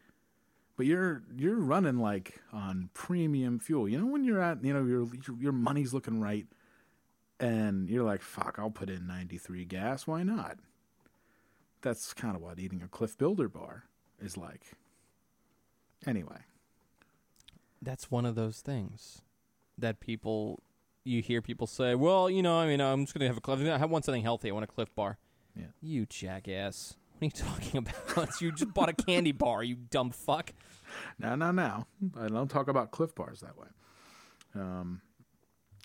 [0.76, 3.88] But you're you're running like on premium fuel.
[3.88, 6.46] You know when you're at you know your your, money's looking right,
[7.38, 10.06] and you're like, fuck, I'll put in 93 gas.
[10.06, 10.56] Why not?
[11.82, 13.84] That's kind of what eating a Clif Builder bar
[14.20, 14.72] is like.
[16.06, 16.38] Anyway,
[17.80, 19.22] That's one of those things
[19.78, 20.62] that people
[21.04, 23.60] you hear people say, "Well, you know, I mean, I'm just to have a cliff.
[23.60, 24.50] I want something healthy.
[24.50, 25.18] I want a Clif Bar."
[25.56, 25.66] Yeah.
[25.80, 26.96] You jackass.
[27.18, 27.78] What are you talking
[28.16, 28.40] about?
[28.40, 30.52] you just bought a candy bar, you dumb fuck.
[31.18, 31.86] now, now, now,
[32.18, 33.68] I don't talk about Clif Bars that way.
[34.54, 35.00] Um,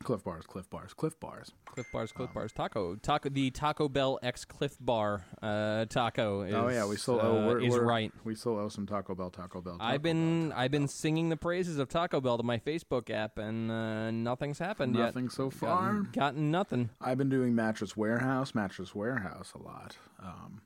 [0.03, 1.51] Clif Bars, Clif Bars, Clif Bars.
[1.65, 3.29] Clif Bars, Clif Bars, taco, taco.
[3.29, 6.41] The Taco Bell X Clif Bar uh, taco.
[6.41, 8.11] Is, oh yeah, we still uh, owe we're, is we're- right.
[8.23, 9.77] We still owe some Taco Bell, Taco Bell.
[9.77, 13.09] Taco I've been Bell, I've been singing the praises of Taco Bell to my Facebook
[13.09, 15.05] app, and uh, nothing's happened yet.
[15.05, 15.93] Nothing so far.
[15.93, 16.89] Gotten, gotten nothing.
[17.01, 19.97] I've been doing Mattress Warehouse, Mattress Warehouse a lot.
[20.23, 20.61] Um,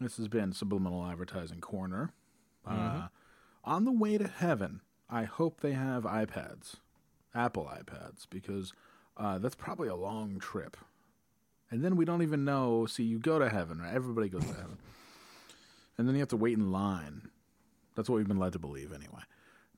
[0.00, 2.12] this has been Subliminal Advertising Corner.
[2.68, 2.98] Mm-hmm.
[2.98, 3.08] Uh,
[3.64, 6.76] on the way to heaven, I hope they have iPads,
[7.34, 8.72] Apple iPads, because
[9.16, 10.76] uh, that's probably a long trip.
[11.70, 12.86] And then we don't even know.
[12.86, 13.92] See, you go to heaven, right?
[13.94, 14.78] Everybody goes to heaven.
[15.98, 17.28] And then you have to wait in line.
[17.94, 19.20] That's what we've been led to believe, anyway.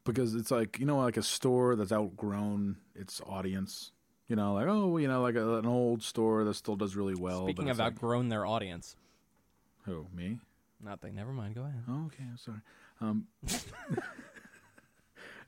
[0.04, 3.90] Because it's like, you know, like a store that's outgrown its audience.
[4.28, 7.14] You know, like, oh, you know, like a, an old store that still does really
[7.16, 7.44] well.
[7.44, 8.94] Speaking of like- outgrown their audience,
[9.86, 10.38] Who, me?
[10.82, 11.14] nothing.
[11.16, 11.54] Never mind.
[11.56, 11.82] Go ahead.
[11.88, 12.60] Oh, okay, I'm sorry.
[13.00, 13.26] Um,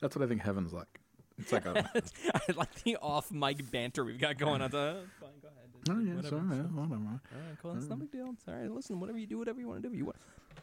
[0.00, 1.00] that's what I think heaven's like.
[1.38, 1.90] It's like a.
[2.34, 4.74] I like the off mic banter we've got going on.
[4.74, 5.68] Uh, fine, go ahead.
[5.90, 6.28] oh, yeah, Whatever.
[6.28, 6.94] sorry, yeah, whatever.
[6.94, 7.76] All right, cool.
[7.76, 8.30] It's no big deal.
[8.32, 8.70] It's all right.
[8.70, 9.96] Listen, whatever you do, whatever you want to do.
[9.96, 10.16] You want,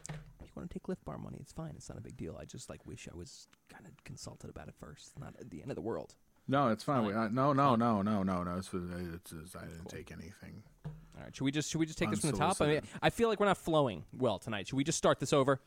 [0.08, 1.72] if you want to take Clif Bar money, it's fine.
[1.76, 2.36] It's not a big deal.
[2.40, 5.18] I just like wish I was kind of consulted about it first.
[5.18, 6.14] Not at the end of the world.
[6.48, 7.04] No, it's fine.
[7.04, 8.56] We, uh, no, no, no, no, no, no.
[8.56, 10.62] It's, it's, it's, I didn't take anything.
[10.84, 11.34] All right.
[11.36, 12.60] Should we just should we just take this from the top?
[12.60, 14.66] I mean, I feel like we're not flowing well tonight.
[14.68, 15.60] Should we just start this over?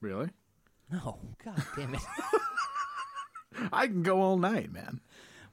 [0.00, 0.28] Really?
[0.90, 1.18] No.
[1.44, 2.00] God damn it.
[3.72, 5.00] I can go all night, man.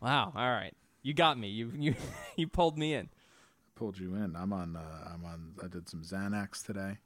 [0.02, 0.32] wow.
[0.36, 0.74] All right.
[1.02, 1.50] You got me.
[1.50, 1.96] You you
[2.38, 3.10] you pulled me in.
[3.76, 4.36] Pulled you in.
[4.36, 4.76] I'm on.
[4.76, 5.54] Uh, I'm on.
[5.64, 6.98] I did some Xanax today.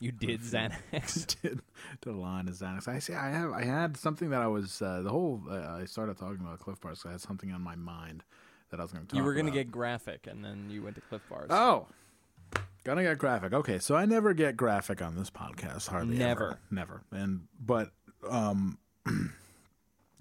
[0.00, 1.26] You did Xanax.
[1.42, 1.60] did
[2.00, 2.88] did a line of Xanax.
[2.88, 3.14] I see.
[3.14, 3.52] I have.
[3.52, 4.82] I had something that I was.
[4.82, 5.42] Uh, the whole.
[5.48, 7.02] Uh, I started talking about Clif Bars.
[7.02, 8.24] 'cause I had something on my mind
[8.70, 9.16] that I was going to talk.
[9.16, 11.46] you were going gonna get graphic, and then you went to Clif Bars.
[11.50, 11.86] Oh,
[12.84, 13.52] gonna get graphic.
[13.52, 15.88] Okay, so I never get graphic on this podcast.
[15.88, 16.46] Hardly Never.
[16.48, 16.58] ever.
[16.70, 17.02] never.
[17.12, 17.92] And but
[18.28, 18.78] um,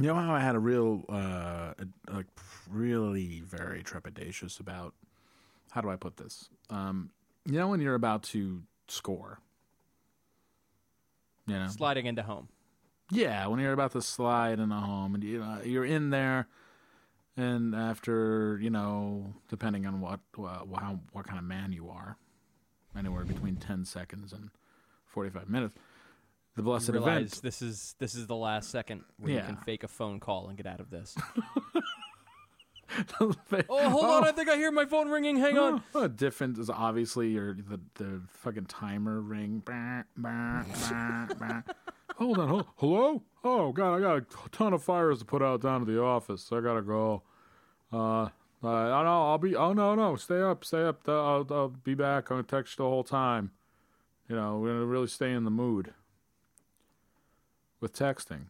[0.02, 1.74] you know how I had a real uh,
[2.12, 2.28] like
[2.70, 4.94] really very trepidatious about
[5.72, 6.50] how do I put this?
[6.70, 7.12] Um,
[7.46, 9.40] you know when you're about to score.
[11.48, 12.48] You know, Sliding into home.
[13.12, 16.48] yeah, when you're about to slide in a home and you know, you're in there,
[17.36, 22.16] and after you know, depending on what uh, how what kind of man you are,
[22.98, 24.50] anywhere between ten seconds and
[25.06, 25.76] forty five minutes,
[26.56, 27.42] the blessed event.
[27.42, 29.40] this is this is the last second where Yeah.
[29.42, 31.16] you can fake a phone call and get out of this.
[33.20, 33.34] oh,
[33.70, 34.28] oh, hold on!
[34.28, 35.38] I think I hear my phone ringing.
[35.38, 35.84] Hang on.
[35.96, 39.62] Oh, different is obviously your the the fucking timer ring.
[39.66, 41.62] Bah, bah, bah, bah.
[42.18, 43.24] Hold on, hold, hello?
[43.44, 46.50] Oh god, I got a ton of fires to put out down to the office.
[46.52, 47.24] I gotta go.
[47.94, 48.28] Uh,
[48.64, 49.56] uh, I know I'll be.
[49.56, 51.08] Oh no, no, stay up, stay up.
[51.08, 52.30] I'll, I'll be back.
[52.30, 53.52] I'm gonna text you the whole time.
[54.30, 55.94] You know, we're gonna really stay in the mood
[57.82, 58.46] with texting.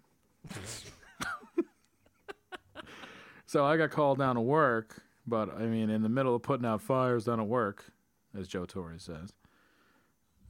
[3.46, 6.66] so I got called down to work, but I mean, in the middle of putting
[6.66, 7.86] out fires down at work,
[8.38, 9.34] as Joe Torre says.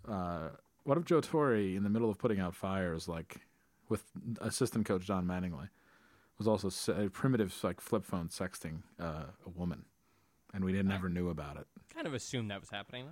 [0.07, 0.49] Uh,
[0.83, 3.37] what if Joe Torre, in the middle of putting out fires, like
[3.87, 4.03] with
[4.41, 5.69] assistant coach Don Mattingly,
[6.37, 9.85] was also se- primitive, like flip phone sexting uh, a woman,
[10.53, 11.67] and we didn't never knew about it.
[11.93, 13.05] Kind of assumed that was happening.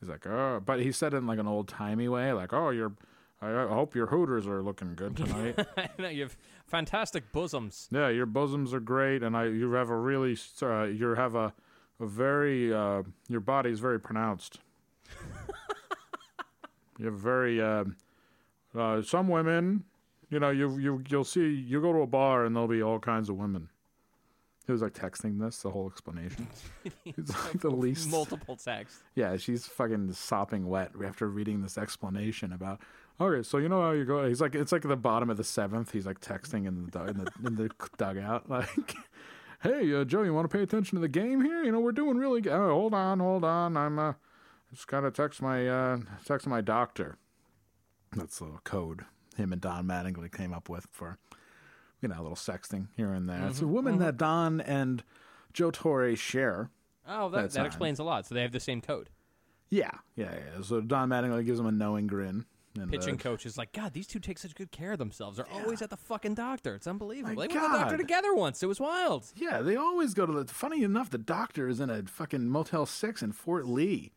[0.00, 2.70] He's like, oh, but he said it in like an old timey way, like, oh,
[2.70, 2.92] you're.
[3.40, 5.58] I I hope your hooters are looking good tonight.
[5.76, 7.88] I know you have fantastic bosoms.
[7.90, 11.52] Yeah, your bosoms are great, and I you have a really uh, you have a
[12.00, 14.60] a very uh, your is very pronounced.
[16.98, 17.84] you have very uh,
[18.74, 19.84] uh, some women,
[20.30, 22.98] you know, you you you'll see you go to a bar and there'll be all
[22.98, 23.68] kinds of women,
[24.66, 26.48] He was like texting this the whole explanation.
[27.04, 28.10] It's like the least.
[28.10, 29.02] Multiple texts.
[29.14, 32.80] Yeah, she's fucking sopping wet after reading this explanation about.
[33.20, 34.28] Okay, so you know how you go.
[34.28, 35.92] He's like, it's like the bottom of the seventh.
[35.92, 38.94] He's like texting in the in the, in the dugout, like,
[39.62, 41.64] "Hey, uh, Joe, you want to pay attention to the game here?
[41.64, 42.52] You know we're doing really good.
[42.52, 43.76] Oh, hold on, hold on.
[43.76, 44.12] I'm uh,
[44.72, 47.16] just gotta text my uh, text my doctor.
[48.12, 49.04] That's a code
[49.36, 51.18] him and Don Mattingly came up with for,
[52.00, 53.46] you know, a little sexting here and there.
[53.46, 55.04] It's a woman that Don and
[55.52, 56.70] Joe Torre share.
[57.08, 58.26] Oh, that, That's that explains a lot.
[58.26, 59.10] So they have the same code.
[59.70, 60.62] Yeah, yeah, yeah.
[60.62, 62.46] So Don Mattingly gives him a knowing grin.
[62.78, 65.36] And, Pitching uh, coach is like, God, these two take such good care of themselves.
[65.36, 66.74] They're always at the fucking doctor.
[66.74, 67.34] It's unbelievable.
[67.34, 68.62] My they went to the doctor together once.
[68.62, 69.32] It was wild.
[69.36, 70.44] Yeah, they always go to the.
[70.52, 74.12] Funny enough, the doctor is in a fucking Motel Six in Fort Lee.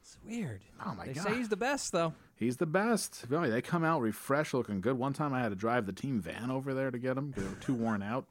[0.00, 0.60] It's weird.
[0.84, 1.24] Oh my they God.
[1.24, 2.12] say he's the best though.
[2.36, 3.24] He's the best.
[3.28, 4.98] Really, they come out refreshed, looking good.
[4.98, 7.32] One time, I had to drive the team van over there to get them.
[7.36, 8.26] They were too worn out.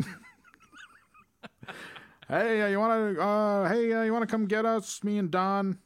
[2.28, 3.22] hey, uh, you want to?
[3.22, 5.02] Uh, hey, uh, you want to come get us?
[5.04, 5.78] Me and Don.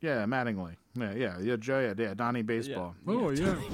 [0.00, 0.76] Yeah, Mattingly.
[0.96, 1.80] Yeah, yeah, yeah, Joe.
[1.80, 2.94] Yeah, yeah, Donnie baseball.
[3.06, 3.56] Oh yeah.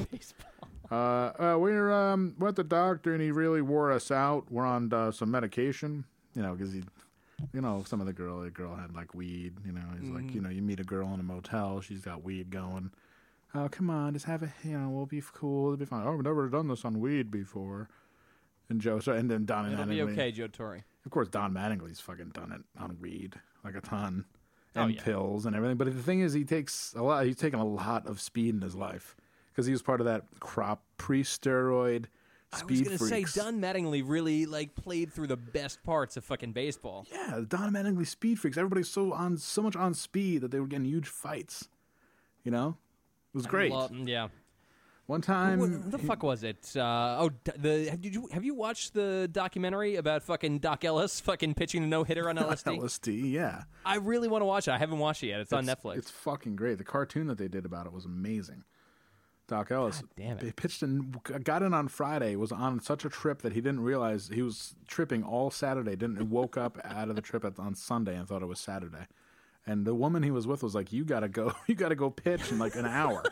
[0.91, 4.51] Uh, uh, we're um, we're at the doctor, and he really wore us out.
[4.51, 6.05] We're on uh, some medication,
[6.35, 6.83] you know, because he,
[7.53, 9.55] you know, some of the girl, the girl had like weed.
[9.65, 12.25] You know, he's like, you know, you meet a girl in a motel, she's got
[12.25, 12.91] weed going.
[13.55, 16.05] Oh, come on, just have a, you know, we'll be cool, it'll be fine.
[16.07, 17.89] Oh, we've never done this on weed before.
[18.69, 20.85] And Joe, so and then Don and It'll be okay, Joe Torre.
[21.05, 24.25] Of course, Don Mattingly's fucking done it on weed, like a ton,
[24.77, 25.03] Oh, and yeah.
[25.03, 25.77] pills and everything.
[25.77, 27.27] But the thing is, he takes a lot.
[27.27, 29.17] He's taken a lot of speed in his life
[29.53, 32.07] because he was part of that crop pre-steroid
[32.55, 32.87] speed.
[32.87, 36.53] I was gonna say Don Mattingly really like played through the best parts of fucking
[36.53, 37.07] baseball.
[37.11, 38.57] Yeah, Don Mattingly speed freaks.
[38.57, 41.69] Everybody's so on so much on speed that they were getting huge fights.
[42.45, 42.77] You know,
[43.35, 43.73] it was great.
[43.73, 44.29] Lo- yeah.
[45.11, 46.71] One time, What the fuck was it?
[46.77, 51.55] Uh, oh, the have you have you watched the documentary about fucking Doc Ellis fucking
[51.55, 52.79] pitching the no hitter on LSD?
[52.79, 53.33] LSD.
[53.33, 54.71] Yeah, I really want to watch it.
[54.71, 55.41] I haven't watched it yet.
[55.41, 55.97] It's, on Netflix.
[55.99, 56.79] It's fucking great.
[56.79, 58.63] The cartoon that they did about it was amazing.
[59.49, 60.45] Doc Ellis, God damn it.
[60.45, 62.37] he pitched and got in on Friday.
[62.37, 65.97] Was on such a trip that he didn't realize he was tripping all Saturday.
[65.97, 69.09] Didn't woke up out of the trip at, on Sunday and thought it was Saturday.
[69.67, 71.53] And the woman he was with was like, "You gotta go.
[71.67, 73.25] You gotta go pitch in like an hour."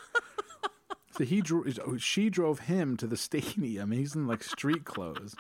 [1.19, 1.65] So he drew.
[1.99, 3.91] She drove him to the stadium.
[3.91, 5.35] He's in like street clothes.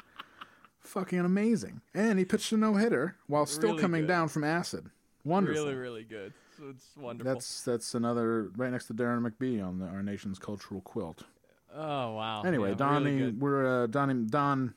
[0.80, 1.80] Fucking amazing.
[1.94, 4.08] And he pitched a no hitter while still Really coming good.
[4.08, 4.86] down from acid.
[5.24, 5.64] Wonderful.
[5.64, 6.32] really, really good.
[6.56, 7.32] So it's wonderful.
[7.32, 11.22] That's that's another right next to Darren McBee on the, our nation's cultural quilt.
[11.74, 12.42] oh wow.
[12.42, 14.74] Anyway, Yeah, Donnie, really we're uh, Donnie, Don,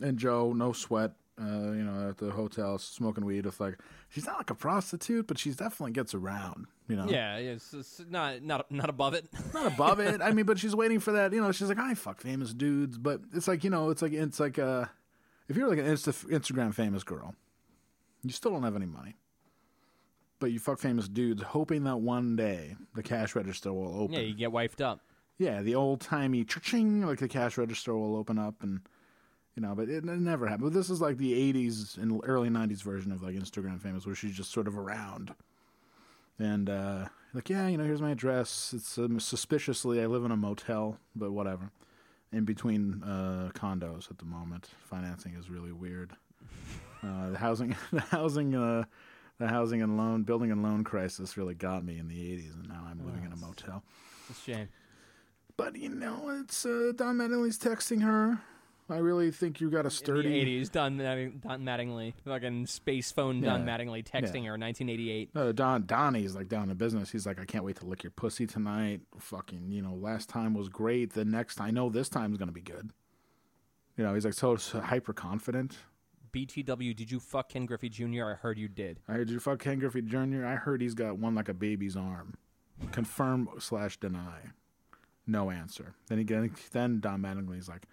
[0.00, 1.12] and Joe, no sweat.
[1.40, 3.46] Uh, you know, at the hotel smoking weed.
[3.46, 3.78] It's like
[4.10, 6.66] she's not like a prostitute, but she definitely gets around.
[6.88, 9.26] You know, Yeah, it's, it's not not not above it.
[9.54, 10.20] not above it.
[10.20, 11.32] I mean, but she's waiting for that.
[11.32, 14.12] You know, she's like, I fuck famous dudes, but it's like you know, it's like
[14.12, 14.84] it's like uh,
[15.48, 17.34] if you're like an Insta- Instagram famous girl,
[18.22, 19.16] you still don't have any money.
[20.38, 24.14] But you fuck famous dudes, hoping that one day the cash register will open.
[24.14, 25.00] yeah, you get wifed up.
[25.38, 28.80] Yeah, the old timey ching like the cash register will open up and
[29.56, 30.70] you know, but it, it never happened.
[30.70, 34.14] But this is like the '80s and early '90s version of like Instagram famous, where
[34.14, 35.34] she's just sort of around.
[36.38, 38.72] And uh, like, yeah, you know, here's my address.
[38.74, 41.70] It's um, suspiciously I live in a motel, but whatever.
[42.32, 46.14] In between uh, condos at the moment, financing is really weird.
[47.02, 48.84] Uh, the housing, the housing, uh,
[49.38, 52.68] the housing and loan, building and loan crisis really got me in the '80s, and
[52.68, 53.82] now I'm living in a motel.
[54.30, 54.68] It's a shame.
[55.58, 58.40] But you know, it's uh, Don Mattingly's texting her.
[58.90, 60.34] I really think you got a In the sturdy.
[60.34, 63.78] eighties, Don, Don Mattingly, fucking space phone Don Yeah.
[63.78, 65.30] Mattingly texting her, nineteen eighty eight.
[65.34, 67.10] Uh, Don Donnie's like down in business.
[67.10, 69.00] He's like, I can't wait to lick your pussy tonight.
[69.18, 71.12] Fucking, you know, last time was great.
[71.14, 72.90] The next, I know this time's gonna be good.
[73.96, 75.78] You know, he's like so, so hyper confident.
[76.32, 78.24] BTW, did you fuck Ken Griffey Jr.?
[78.24, 79.00] I heard you did.
[79.06, 80.46] I heard you fuck Ken Griffey Jr.
[80.46, 82.34] I heard he's got one like a baby's arm.
[82.90, 84.40] Confirm slash deny.
[85.26, 85.94] No answer.
[86.08, 86.24] Then he
[86.72, 87.84] then Don Mattingly's like,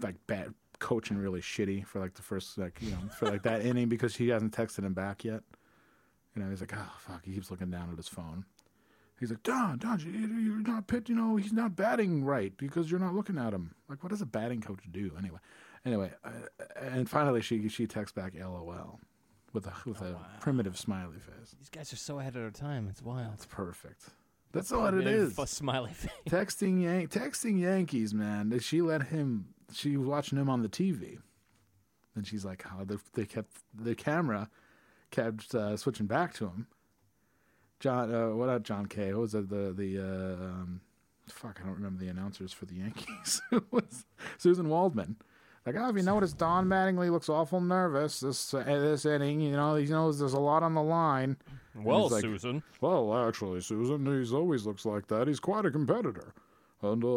[0.00, 3.64] like bad coaching really shitty for like the first like you know for like that
[3.66, 5.42] inning because he hasn't texted him back yet.
[6.34, 8.44] You know he's like oh fuck he keeps looking down at his phone.
[9.20, 10.10] He's like Don Don you-
[10.40, 13.74] you're not pit you know he's not batting right because you're not looking at him.
[13.88, 15.38] Like what does a batting coach do anyway?
[15.86, 16.30] Anyway, uh,
[16.80, 18.98] and finally she she texts back LOL
[19.52, 21.54] with a with a primitive smiley face.
[21.58, 22.88] These guys are so ahead of their time.
[22.90, 23.34] It's wild.
[23.34, 24.02] It's perfect.
[24.52, 25.38] That's all it is.
[25.38, 26.10] F- smiley face.
[26.28, 28.48] texting Yan- texting Yankees, man.
[28.48, 29.48] Did she let him.
[29.74, 31.18] She was watching him on the TV,
[32.14, 34.48] and she's like, "How they, they kept the camera
[35.10, 36.66] kept uh, switching back to him."
[37.80, 38.46] John, uh, what?
[38.46, 39.12] Not John Kay?
[39.12, 39.48] What was it?
[39.48, 40.80] The the uh, um,
[41.28, 41.60] fuck?
[41.60, 43.42] I don't remember the announcers for the Yankees.
[43.52, 44.06] it was
[44.38, 45.16] Suzyn Waldman.
[45.66, 49.40] Like, oh, have you noticed Don Mattingly looks awful nervous this uh, this inning?
[49.40, 51.38] You know, he knows there's a lot on the line.
[51.74, 52.62] Well, like, Suzyn.
[52.80, 55.26] Well, actually, Suzyn, he's always looks like that.
[55.26, 56.34] He's quite a competitor.
[56.84, 57.08] And uh,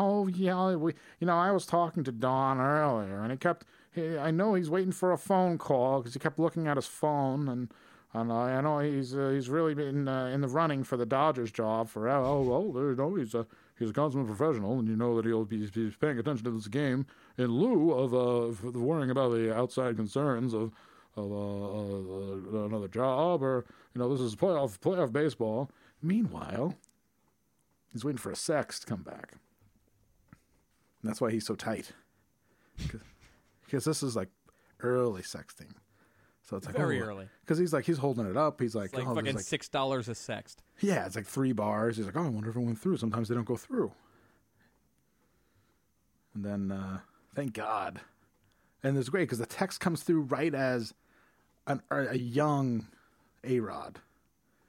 [0.00, 3.64] oh yeah, we, you know, I was talking to Don earlier, and he kept.
[3.92, 6.86] He, I know he's waiting for a phone call because he kept looking at his
[6.86, 7.72] phone, and
[8.14, 11.06] and I, I know he's uh, he's really been uh, in the running for the
[11.06, 13.46] Dodgers job for oh well, you know he's a
[13.78, 16.68] he's a consummate professional, and you know that he'll be he's paying attention to this
[16.68, 17.06] game
[17.36, 20.72] in lieu of uh, worrying about the outside concerns of
[21.16, 25.70] of uh, uh, another job or you know this is playoff playoff baseball.
[26.02, 26.74] Meanwhile,
[27.98, 29.32] he's waiting for a sex to come back.
[31.02, 31.92] And that's why he's so tight.
[33.64, 34.28] Because this is like
[34.80, 35.72] early sexting.
[36.48, 37.28] So it's like Very early.
[37.40, 38.60] Because he's like he's holding it up.
[38.60, 40.56] He's like, like oh, fucking like six dollars a sext.
[40.80, 41.96] yeah, it's like three bars.
[41.96, 42.96] He's like, oh, I wonder if it went through.
[42.96, 43.92] Sometimes they don't go through.
[46.34, 46.98] And then, uh,
[47.34, 48.00] thank God.
[48.82, 50.94] And it's great because the text comes through right as
[51.66, 52.86] an, a young
[53.44, 53.98] A Rod,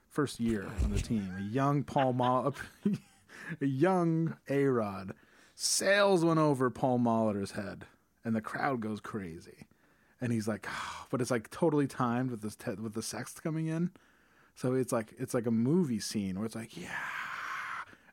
[0.08, 2.52] first year on the team, a young Paul a
[3.60, 5.12] young A Rod,
[5.54, 7.86] sails one over Paul Molitor's head,
[8.24, 9.66] and the crowd goes crazy.
[10.20, 13.42] And he's like, oh, but it's like totally timed with this te- with the sext
[13.42, 13.90] coming in,
[14.54, 16.90] so it's like it's like a movie scene where it's like yeah,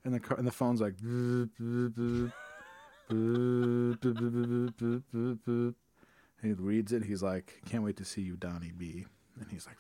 [0.05, 0.95] and the car- and the phone's like.
[3.09, 3.15] he
[6.53, 7.05] reads it.
[7.05, 9.05] He's like, "Can't wait to see you, Donnie B."
[9.39, 9.77] And he's like,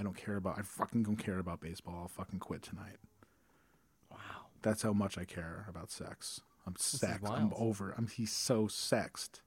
[0.00, 0.58] I don't care about.
[0.58, 1.98] I fucking don't care about baseball.
[2.00, 2.96] I'll fucking quit tonight.
[4.10, 4.46] Wow.
[4.62, 6.40] That's how much I care about sex.
[6.66, 7.30] I'm sexed.
[7.30, 7.94] I'm over.
[7.98, 9.42] I'm he's so sexed.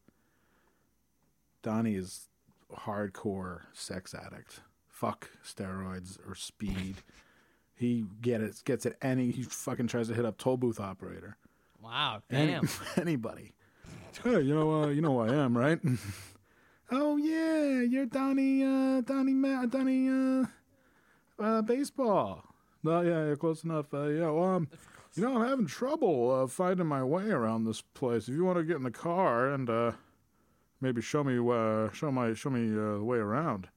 [1.64, 2.28] Donnie is
[2.72, 4.62] hardcore sex addict.
[4.88, 6.98] Fuck steroids or speed.
[7.76, 11.36] he get it gets it any he fucking tries to hit up toll booth operator.
[11.82, 12.22] Wow.
[12.30, 12.70] Any- Damn.
[12.96, 13.54] anybody.
[14.24, 15.80] Hey, you know uh, you know who I am, right?
[16.94, 20.46] Oh yeah, you're Donnie uh Donnie Ma- Donnie uh,
[21.40, 22.44] uh baseball.
[22.84, 23.94] No, yeah, yeah, close enough.
[23.94, 24.68] Uh, yeah, well, um,
[25.16, 28.28] you know, I'm having trouble uh, finding my way around this place.
[28.28, 29.94] If you want to get in the car and uh,
[30.82, 33.70] maybe show me uh, show my show me uh, the way around,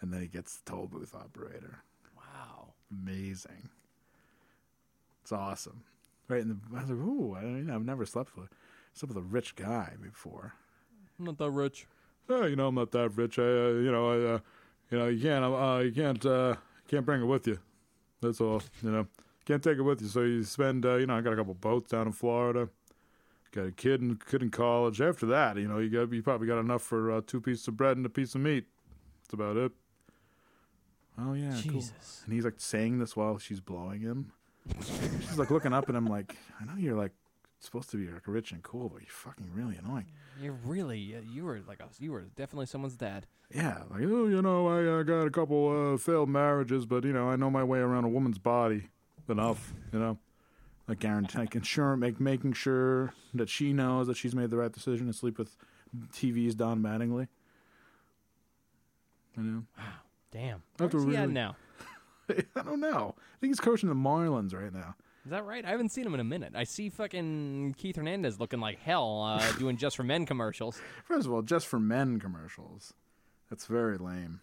[0.00, 1.78] and then he gets the toll booth operator.
[2.16, 2.74] wow.
[2.90, 3.68] Amazing.
[5.22, 5.84] It's awesome.
[6.28, 8.48] Right in the, I was like, ooh, I mean, I've never slept with
[8.92, 10.54] slept with a rich guy before.
[11.18, 11.86] I'm not that rich.
[12.32, 13.38] Oh, you know, I'm not that rich.
[13.38, 14.38] I, uh, you know, I, uh,
[14.90, 16.56] you know, you can't, uh, you can't, uh,
[16.88, 17.58] can't bring it with you.
[18.20, 18.62] That's all.
[18.82, 19.06] You know,
[19.44, 20.08] can't take it with you.
[20.08, 22.68] So you spend, uh, you know, I got a couple boats down in Florida.
[23.52, 25.00] Got a kid in kid in college.
[25.02, 27.76] After that, you know, you got you probably got enough for uh, two pieces of
[27.76, 28.64] bread and a piece of meat.
[29.22, 29.72] That's about it.
[31.18, 31.80] Oh yeah, cool.
[31.80, 32.22] Jesus.
[32.24, 34.32] And he's like saying this while she's blowing him.
[34.80, 37.12] she's like looking up at him like, I know you're like
[37.66, 40.06] supposed to be like rich and cool, but you're fucking really annoying.
[40.40, 40.98] You're really.
[40.98, 41.88] You were like a.
[41.98, 43.26] You were definitely someone's dad.
[43.54, 47.12] Yeah, like oh, you know, I uh, got a couple uh, failed marriages, but you
[47.12, 48.88] know, I know my way around a woman's body
[49.28, 49.72] enough.
[49.92, 50.18] You know,
[50.88, 54.72] like guarantee, like ensure, make making sure that she knows that she's made the right
[54.72, 55.56] decision to sleep with
[56.14, 57.28] TV's Don Mattingly.
[59.36, 59.84] You know, Wow,
[60.30, 60.62] Damn.
[60.76, 61.56] Where's he at really- now?
[62.56, 63.14] I don't know.
[63.18, 64.94] I think he's coaching the Marlins right now.
[65.24, 65.64] Is that right?
[65.64, 66.52] I haven't seen him in a minute.
[66.56, 70.80] I see fucking Keith Hernandez looking like hell uh, doing just for men commercials.
[71.04, 72.92] First of all, just for men commercials.
[73.48, 74.40] That's very lame.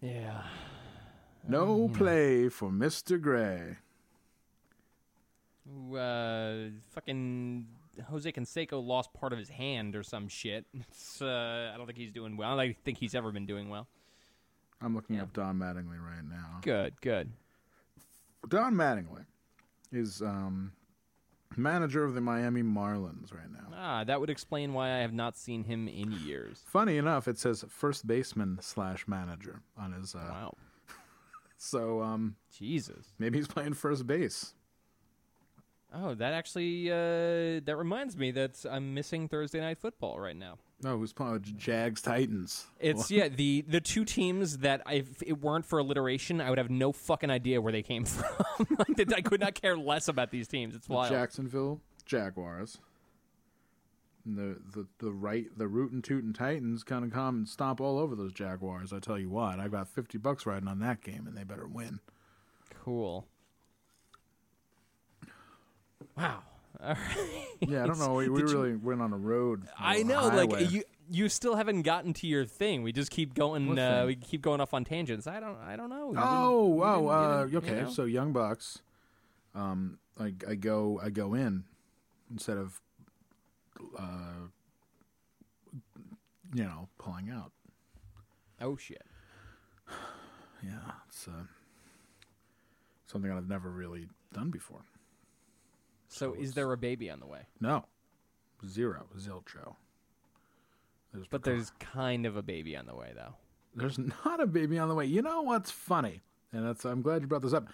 [0.00, 0.42] Yeah.
[1.46, 3.20] No play for Mr.
[3.20, 3.76] Gray.
[5.70, 7.66] Ooh, Uh, fucking
[8.08, 10.66] Jose Canseco lost part of his hand or some shit.
[10.88, 12.58] It's, uh, I don't think he's doing well.
[12.58, 13.86] I don't think he's ever been doing well.
[14.82, 15.22] I'm looking Yeah.
[15.22, 16.58] up Don Mattingly right now.
[16.62, 17.30] Good, good.
[18.48, 19.26] Don Mattingly
[19.92, 20.72] is um,
[21.56, 23.76] manager of the Miami Marlins right now.
[23.76, 26.62] Ah, that would explain why I have not seen him in years.
[26.66, 30.14] Funny enough, it says first baseman slash manager on his.
[30.14, 30.54] Uh, Wow.
[31.62, 33.12] So um, Jesus.
[33.18, 34.54] maybe he's playing first base.
[35.92, 40.58] Oh, that actually uh, that reminds me that I'm missing Thursday night football right now.
[40.82, 42.66] No, playing with Jags Titans?
[42.78, 46.70] It's yeah the the two teams that if it weren't for alliteration, I would have
[46.70, 48.46] no fucking idea where they came from.
[48.78, 50.74] I could not care less about these teams.
[50.74, 51.10] It's wild.
[51.10, 52.78] Jacksonville Jaguars.
[54.24, 57.98] And the, the the right the rootin' tootin' Titans kind of come and stomp all
[57.98, 58.92] over those Jaguars.
[58.92, 61.66] I tell you what, I got fifty bucks riding on that game, and they better
[61.66, 62.00] win.
[62.84, 63.26] Cool.
[66.16, 66.42] Wow.
[66.82, 66.98] All right.
[67.60, 68.14] Yeah, I don't know.
[68.14, 69.66] We, we Did you- really went on a road.
[69.78, 70.46] I know, highway.
[70.46, 72.82] like you you still haven't gotten to your thing.
[72.82, 73.78] We just keep going.
[73.78, 75.26] Uh, we keep going off on tangents.
[75.26, 75.58] I don't.
[75.58, 76.12] I don't know.
[76.12, 77.76] Didn't- Oh, oh, uh, okay.
[77.76, 77.90] you know?
[77.90, 78.78] So Young Bucks,
[79.54, 81.64] um, I, I go, I go in
[82.30, 82.80] instead of
[83.98, 84.46] uh,
[86.54, 87.52] you know, pulling out.
[88.60, 89.02] Oh shit.
[90.62, 91.44] Yeah, it's uh,
[93.06, 94.82] something I've never really done before.
[96.10, 97.40] So is there a baby on the way?
[97.60, 97.84] No,
[98.66, 99.76] zero, zilcho.
[101.12, 103.34] There's But there's kind of a baby on the way though.
[103.74, 105.06] there's not a baby on the way.
[105.06, 106.20] You know what's funny?
[106.52, 107.68] And that's I'm glad you brought this up.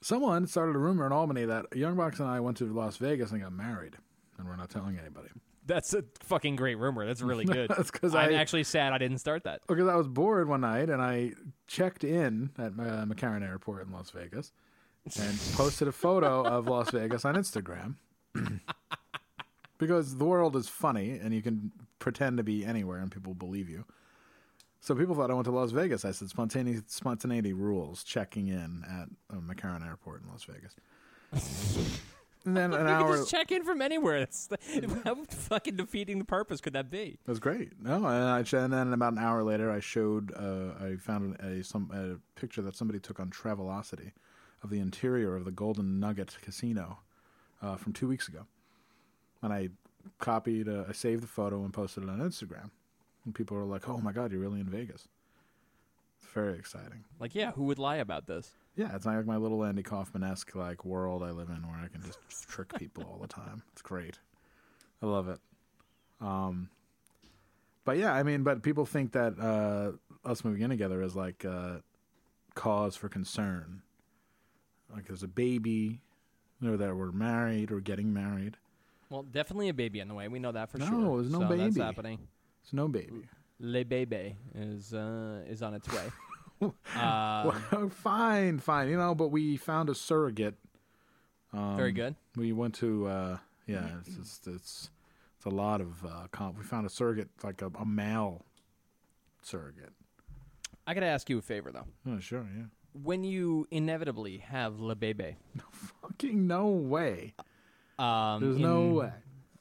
[0.00, 3.32] Someone started a rumor in Albany that Young Bucks and I went to Las Vegas
[3.32, 3.96] and got married,
[4.38, 5.28] and we're not telling anybody.
[5.64, 7.04] That's a fucking great rumor.
[7.06, 7.70] That's really good.
[7.70, 9.62] That's because I'm I- actually sad I didn't start that.
[9.66, 11.32] Because I was bored one night and I
[11.66, 14.52] checked in at uh, McCarran Airport in Las Vegas
[15.14, 17.94] and posted a photo of Las Vegas on Instagram.
[19.78, 23.68] because the world is funny and you can pretend to be anywhere and people believe
[23.68, 23.84] you.
[24.80, 26.04] So people thought I went to Las Vegas.
[26.04, 30.76] I said spontaneity, spontaneity rules checking in at uh, McCarran Airport in Las Vegas.
[32.44, 34.20] and then an You hour can just check in from anywhere.
[34.20, 34.48] That's
[35.04, 37.18] how fucking defeating the purpose could that be?
[37.26, 37.72] Was great.
[37.82, 41.64] No, and, I, and then about an hour later, I showed, uh, I found a
[41.64, 44.12] some a picture that somebody took on Travelocity
[44.66, 46.98] of the interior of the Golden Nugget Casino
[47.62, 48.46] uh, from two weeks ago,
[49.40, 49.68] and I
[50.18, 52.70] copied, uh, I saved the photo and posted it on Instagram,
[53.24, 55.06] and people were like, "Oh my God, you're really in Vegas."
[56.18, 57.04] It's very exciting.
[57.20, 58.52] Like, yeah, who would lie about this?
[58.74, 61.78] Yeah, it's not like my little Andy Kaufman esque like world I live in, where
[61.78, 63.62] I can just trick people all the time.
[63.72, 64.18] It's great.
[65.00, 65.38] I love it.
[66.20, 66.70] Um,
[67.84, 71.44] but yeah, I mean, but people think that uh, us moving in together is like
[71.44, 71.76] uh,
[72.54, 73.82] cause for concern.
[74.92, 76.00] Like there's a baby,
[76.64, 78.56] or that we're married or getting married.
[79.10, 80.26] Well, definitely a baby on the way.
[80.28, 80.98] We know that for No, sure.
[80.98, 81.80] No, there's no so That's baby.
[81.84, 82.18] happening.
[82.62, 83.28] It's no baby.
[83.60, 86.10] Le bébé is uh, is on its way.
[86.62, 86.70] uh,
[87.72, 89.14] Well, fine, fine, you know.
[89.14, 90.56] But we found a surrogate.
[91.52, 92.16] Um, very good.
[92.36, 94.90] We went to uh yeah, it's just, it's
[95.36, 96.58] it's a lot of uh comp.
[96.58, 98.44] We found a surrogate like a, a male
[99.42, 99.92] surrogate.
[100.86, 101.86] I gotta ask you a favor though.
[102.08, 102.64] Oh, sure, yeah.
[103.02, 105.36] When you inevitably have le bébé,
[106.02, 107.34] Fucking no way.
[107.98, 109.10] um, There's in, no way.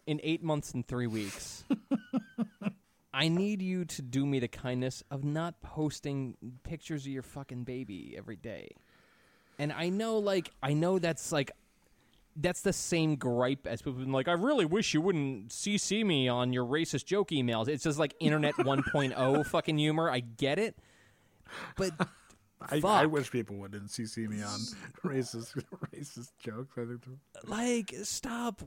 [0.07, 1.63] in eight months and three weeks.
[3.13, 7.63] I need you to do me the kindness of not posting pictures of your fucking
[7.63, 8.69] baby every day.
[9.57, 11.51] And I know, like, I know that's like,
[12.35, 16.27] that's the same gripe as people been like, I really wish you wouldn't CC me
[16.27, 17.69] on your racist joke emails.
[17.69, 20.09] It's just like internet 1.0 fucking humor.
[20.11, 20.75] I get it.
[21.77, 21.91] But
[22.61, 24.59] I, I wish people wouldn't CC me on
[25.03, 25.61] racist
[25.93, 26.71] racist jokes.
[26.77, 27.01] I think
[27.45, 28.61] like stop.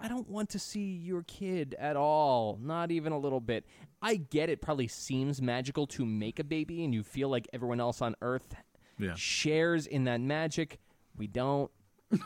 [0.00, 2.58] I don't want to see your kid at all.
[2.60, 3.66] Not even a little bit.
[4.00, 7.80] I get it probably seems magical to make a baby and you feel like everyone
[7.80, 8.54] else on earth
[8.98, 9.14] Yeah.
[9.14, 10.78] shares in that magic.
[11.16, 11.70] We don't.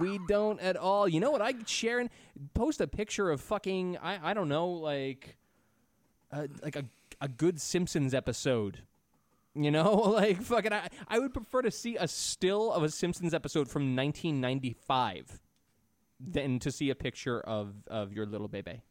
[0.00, 1.06] We don't at all.
[1.08, 2.08] You know what i share and
[2.54, 5.36] post a picture of fucking i, I don't know like
[6.32, 6.84] uh, like a,
[7.20, 8.82] a good simpsons episode
[9.56, 13.34] you know, like fucking, I, I would prefer to see a still of a Simpsons
[13.34, 15.40] episode from 1995
[16.18, 18.82] than to see a picture of of your little baby.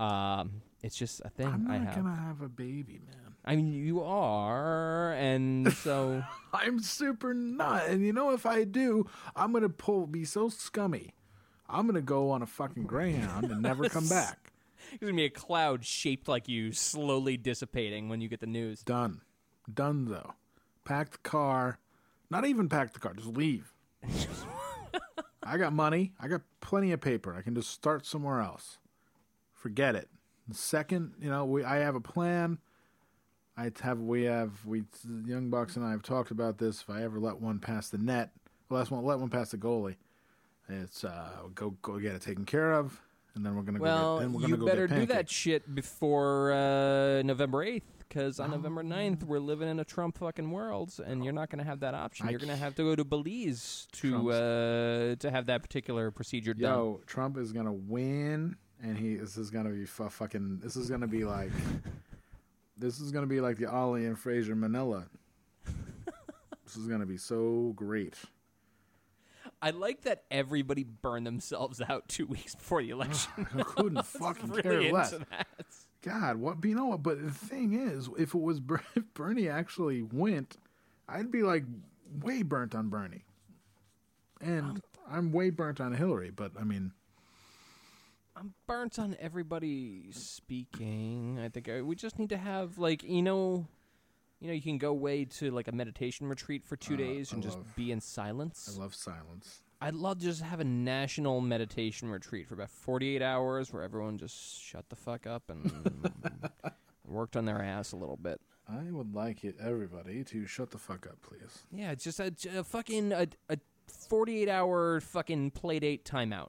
[0.00, 1.96] Um, it's just a thing I'm I not have.
[2.04, 3.34] gonna have a baby, man.
[3.44, 6.22] I mean, you are, and so
[6.52, 7.86] I'm super not.
[7.88, 11.14] And you know, if I do, I'm gonna pull be so scummy.
[11.68, 14.52] I'm gonna go on a fucking greyhound and never come back.
[14.90, 18.82] there's gonna be a cloud shaped like you, slowly dissipating when you get the news.
[18.82, 19.20] Done.
[19.72, 20.34] Done though.
[20.84, 21.78] Pack the car.
[22.30, 23.72] Not even pack the car, just leave.
[25.42, 26.12] I got money.
[26.20, 27.34] I got plenty of paper.
[27.34, 28.78] I can just start somewhere else.
[29.54, 30.08] Forget it.
[30.46, 32.58] The second, you know, we I have a plan.
[33.56, 34.84] I have we have we
[35.26, 36.82] young bucks and I have talked about this.
[36.82, 38.30] If I ever let one pass the net,
[38.68, 39.96] well, that's one let one pass the goalie.
[40.68, 43.00] It's uh go go get it taken care of,
[43.38, 43.84] and then we're gonna go.
[43.84, 48.50] Well, Get, then you go better do that shit before uh, November 8th, because on
[48.50, 51.80] November 9th, we're living in a Trump fucking world, and you're not going to have
[51.80, 52.26] that option.
[52.26, 56.10] I You're going to have to go to Belize to uh, to have that particular
[56.10, 56.72] procedure done.
[56.72, 60.58] Yo, Trump is gonna win, and he this is gonna be fu- fucking.
[60.58, 61.52] This is gonna be like,
[62.76, 65.06] this is gonna be like the Ali and Frazier Manila.
[66.64, 68.16] this is gonna be so great.
[69.60, 73.46] I like that everybody burned themselves out two weeks before the election.
[73.56, 75.10] I couldn't fucking really care less.
[75.10, 75.46] that.
[76.02, 76.64] God, what?
[76.64, 77.02] You know what?
[77.02, 78.60] But the thing is, if it was
[78.94, 80.56] if Bernie actually went,
[81.08, 81.64] I'd be like
[82.22, 83.24] way burnt on Bernie,
[84.40, 84.80] and
[85.10, 86.30] I'm way burnt on Hillary.
[86.30, 86.92] But I mean,
[88.36, 91.40] I'm burnt on everybody speaking.
[91.44, 93.66] I think uh, we just need to have like you know,
[94.40, 97.32] you know, you can go away to like a meditation retreat for two Uh, days
[97.32, 98.72] I and just love- be in silence.
[98.74, 99.62] I love silence.
[99.80, 104.18] I'd love to just have a national meditation retreat for about 48 hours where everyone
[104.18, 105.70] just shut the fuck up and
[107.04, 108.40] worked on their ass a little bit.
[108.68, 111.62] I would like it, everybody, to shut the fuck up, please.
[111.72, 113.58] Yeah, it's just a, a fucking a, a
[114.08, 116.48] 48 hour fucking play date timeout.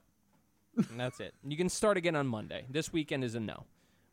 [0.76, 1.34] And that's it.
[1.46, 2.66] You can start again on Monday.
[2.68, 3.64] This weekend is a no.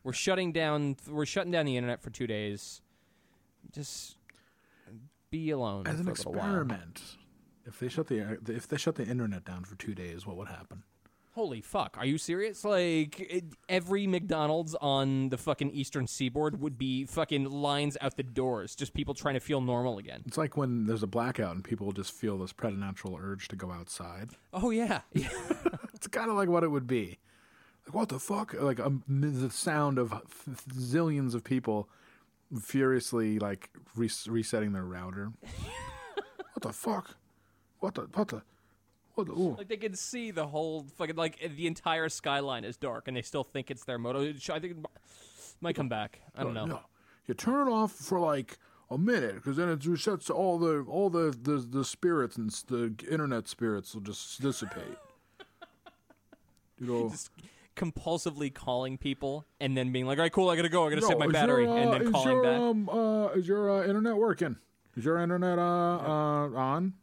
[0.03, 0.95] We're shutting down.
[1.07, 2.81] We're shutting down the internet for two days.
[3.71, 4.17] Just
[5.29, 6.41] be alone As for an a little while.
[6.45, 7.01] experiment,
[7.65, 10.47] if they shut the if they shut the internet down for two days, what would
[10.47, 10.83] happen?
[11.33, 11.95] Holy fuck!
[11.99, 12.63] Are you serious?
[12.65, 18.23] Like it, every McDonald's on the fucking Eastern Seaboard would be fucking lines out the
[18.23, 20.23] doors, just people trying to feel normal again.
[20.25, 23.71] It's like when there's a blackout and people just feel this preternatural urge to go
[23.71, 24.29] outside.
[24.51, 25.29] Oh yeah, yeah.
[25.93, 27.17] It's kind of like what it would be.
[27.85, 28.53] Like what the fuck?
[28.59, 30.11] Like um, the sound of
[30.73, 31.87] zillions of people
[32.61, 35.31] furiously like res- resetting their router.
[36.53, 37.15] what the fuck?
[37.79, 38.41] What the what the
[39.15, 39.33] what the?
[39.33, 39.55] Ooh.
[39.57, 43.21] like they can see the whole fucking like the entire skyline is dark, and they
[43.21, 44.21] still think it's their moto.
[44.21, 44.85] I think it
[45.61, 46.21] might come back.
[46.35, 46.65] I don't know.
[46.65, 46.79] No.
[47.25, 48.57] You turn it off for like
[48.89, 52.93] a minute because then it resets all the all the, the the spirits and the
[53.09, 54.83] internet spirits will just dissipate.
[56.79, 57.09] You know.
[57.09, 57.31] Just
[57.77, 60.85] compulsively calling people and then being like, "All right, cool, I gotta go.
[60.85, 63.27] I gotta save my battery," your, uh, and then is calling your, back, Um, uh,
[63.29, 64.57] is your uh, internet working?
[64.95, 66.93] Is your internet uh, uh, on?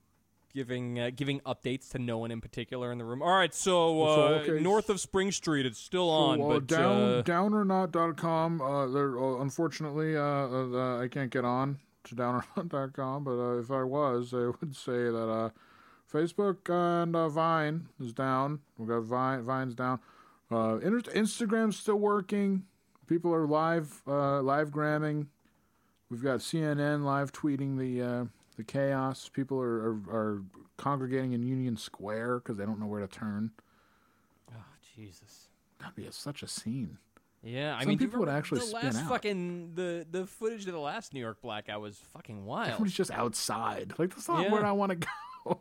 [0.55, 3.21] giving uh, giving updates to no one in particular in the room.
[3.23, 4.23] All right, so, uh, So,
[4.53, 4.63] okay.
[4.63, 8.61] north of Spring Street, it's still on, So, uh, but down uh, downornot.com.
[8.61, 13.25] Uh, there, uh, unfortunately, uh, uh, uh, I can't get on to downornot.com.
[13.25, 15.51] But uh, if I was, I would say that uh,
[16.13, 18.61] Facebook and uh, Vine is down.
[18.79, 19.99] We got Vine, Vine's down.
[20.55, 22.65] Uh, Instagram's still working.
[23.07, 25.29] People are live, uh, live gramming.
[26.11, 28.25] We've got CNN live tweeting the uh,
[28.57, 29.29] the chaos.
[29.33, 30.43] People are, are, are
[30.77, 33.51] congregating in Union Square because they don't know where to turn.
[34.53, 34.57] oh,
[34.97, 35.49] Jesus.
[35.81, 36.99] That'd be a, such a scene.
[37.43, 39.09] Yeah, I Some mean, people would actually the spin last out.
[39.09, 42.69] fucking the the footage of the last New York blackout was fucking wild.
[42.69, 43.93] Everybody's just outside.
[43.99, 44.53] Like that's not Yeah.
[44.53, 45.07] where I want to go.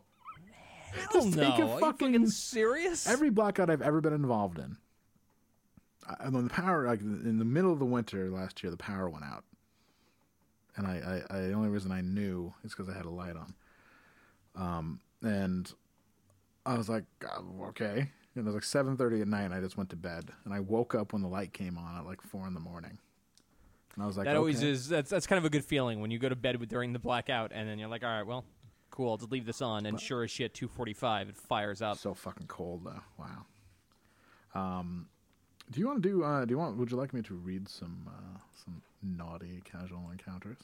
[1.12, 1.42] Hell no.
[1.42, 1.80] a Are you fucking-
[2.14, 3.06] fucking serious?
[3.08, 4.78] Every blackout I've ever been involved in,
[6.08, 9.10] I, when the power, like in the middle of the winter last year, the power
[9.10, 9.44] went out,
[10.76, 13.36] and I, I, I the only reason I knew is because I had a light
[13.36, 13.54] on.
[14.56, 15.72] Um, and
[16.66, 18.10] I was like, "God, okay.
[18.36, 19.44] And it was like seven thirty at night.
[19.44, 21.98] and I just went to bed, and I woke up when the light came on
[21.98, 22.98] at like four in the morning.
[23.96, 24.70] And I was like, that always okay.
[24.70, 24.90] is.
[24.90, 27.00] That's that's kind of a good feeling when you go to bed with, during the
[27.00, 28.44] blackout, and then you're like, all right, well,
[28.90, 29.12] cool.
[29.12, 31.98] I'll just leave this on, and sure as shit, two forty five, it fires up.
[31.98, 33.02] So fucking cold though.
[33.18, 33.46] Wow.
[34.56, 35.08] Um,
[35.74, 36.24] do you want to do?
[36.24, 36.78] Uh, do you want?
[36.78, 40.60] Would you like me to read some uh, some naughty casual encounters?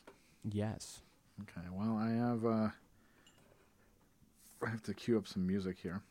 [0.49, 1.01] Yes.
[1.41, 1.67] Okay.
[1.71, 2.45] Well, I have.
[2.45, 2.69] Uh,
[4.65, 6.01] I have to cue up some music here.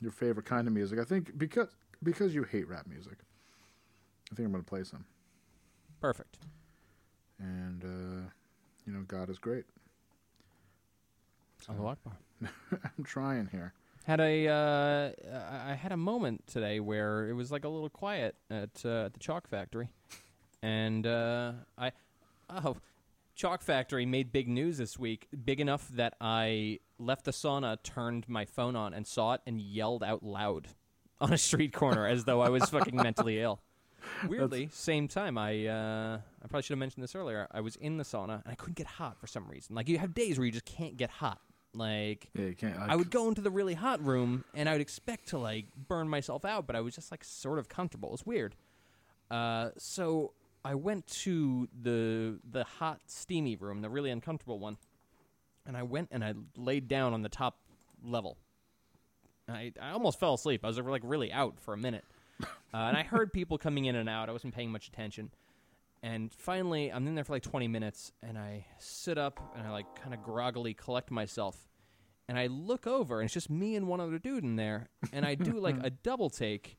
[0.00, 1.68] Your favorite kind of music, I think, because
[2.02, 3.18] because you hate rap music.
[4.30, 5.04] I think I'm going to play some.
[6.00, 6.38] Perfect.
[7.40, 8.30] And uh,
[8.86, 9.64] you know, God is great.
[11.68, 12.12] Allahu Akbar.
[12.96, 13.72] I'm trying here.
[14.08, 15.10] Had a uh,
[15.68, 19.12] I had a moment today where it was like a little quiet at uh, at
[19.12, 19.90] the Chalk Factory,
[20.62, 21.92] and uh, I
[22.48, 22.78] oh
[23.34, 28.26] Chalk Factory made big news this week, big enough that I left the sauna, turned
[28.30, 30.68] my phone on, and saw it, and yelled out loud
[31.20, 33.60] on a street corner as though I was fucking mentally ill.
[34.26, 37.46] Weirdly, same time I uh, I probably should have mentioned this earlier.
[37.50, 39.76] I was in the sauna and I couldn't get hot for some reason.
[39.76, 41.42] Like you have days where you just can't get hot.
[41.74, 42.76] Like Yeah, you can't.
[42.78, 46.08] I would go into the really hot room and I would expect to like burn
[46.08, 48.12] myself out, but I was just like sort of comfortable.
[48.14, 48.54] It's weird.
[49.30, 50.32] Uh, so
[50.64, 54.76] I went to the the hot steamy room, the really uncomfortable one,
[55.66, 57.58] and I went and I laid down on the top
[58.02, 58.38] level.
[59.48, 60.64] I I almost fell asleep.
[60.64, 62.04] I was like really out for a minute,
[62.42, 64.28] uh, and I heard people coming in and out.
[64.28, 65.30] I wasn't paying much attention.
[66.02, 69.70] And finally, I'm in there for like 20 minutes, and I sit up and I
[69.70, 71.68] like kind of groggily collect myself,
[72.28, 75.26] and I look over, and it's just me and one other dude in there, and
[75.26, 76.78] I do like a double take.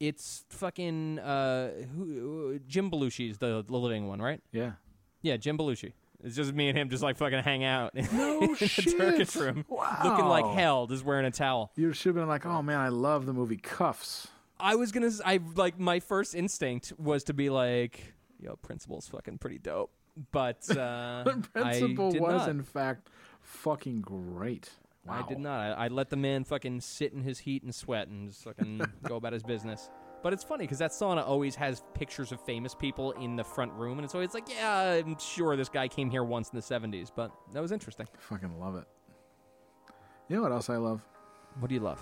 [0.00, 4.40] It's fucking uh, who, Jim Belushi's the, the living one, right?
[4.52, 4.72] Yeah.
[5.22, 5.92] Yeah, Jim Belushi.
[6.22, 8.94] It's just me and him, just like fucking hang out in No the.
[8.96, 11.72] Turkish room, looking like hell, just wearing a towel.
[11.76, 14.28] You should have been like, oh man, I love the movie Cuffs.
[14.58, 15.10] I was gonna.
[15.24, 19.90] I like my first instinct was to be like, "Yo, principal's fucking pretty dope,"
[20.32, 22.48] but uh, principal I did was not.
[22.48, 23.08] in fact
[23.40, 24.70] fucking great.
[25.06, 25.24] Wow.
[25.24, 25.60] I did not.
[25.60, 28.80] I, I let the man fucking sit in his heat and sweat and just fucking
[29.04, 29.88] go about his business.
[30.22, 33.72] But it's funny because that sauna always has pictures of famous people in the front
[33.74, 36.62] room, and it's always like, yeah, I'm sure this guy came here once in the
[36.62, 38.08] '70s, but that was interesting.
[38.18, 38.84] Fucking love it.
[40.28, 41.06] You know what else I love?
[41.60, 42.00] What do you love?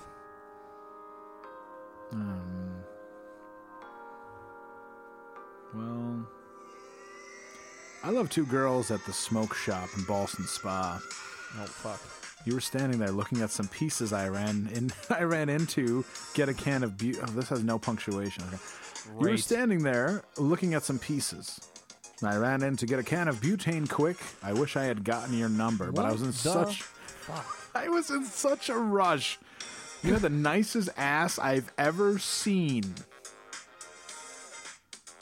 [2.13, 2.74] Um,
[5.75, 6.27] well,
[8.03, 11.01] I love two girls at the smoke shop in Ballston Spa.
[11.59, 12.01] Oh fuck.
[12.45, 14.93] You were standing there looking at some pieces I ran in.
[15.11, 16.05] I ran into
[16.35, 16.99] get a can of.
[16.99, 18.45] Bu- oh, this has no punctuation.
[18.49, 18.59] Okay.
[19.21, 21.61] You were standing there looking at some pieces.
[22.21, 24.17] And I ran in to get a can of butane quick.
[24.43, 26.85] I wish I had gotten your number, but I was in such.
[27.75, 29.39] I was in such a rush.
[30.03, 32.95] You had the nicest ass I've ever seen.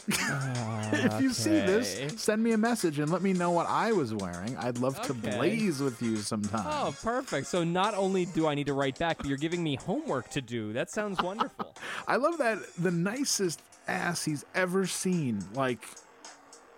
[0.08, 4.14] If you see this, send me a message and let me know what I was
[4.14, 4.56] wearing.
[4.56, 6.66] I'd love to blaze with you sometime.
[6.66, 7.46] Oh, perfect.
[7.46, 10.40] So not only do I need to write back, but you're giving me homework to
[10.40, 10.72] do.
[10.72, 11.74] That sounds wonderful.
[12.08, 15.44] I love that the nicest ass he's ever seen.
[15.54, 15.84] Like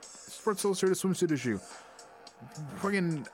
[0.00, 1.58] Sports Illustrated swimsuit issue.
[2.80, 3.26] Friggin'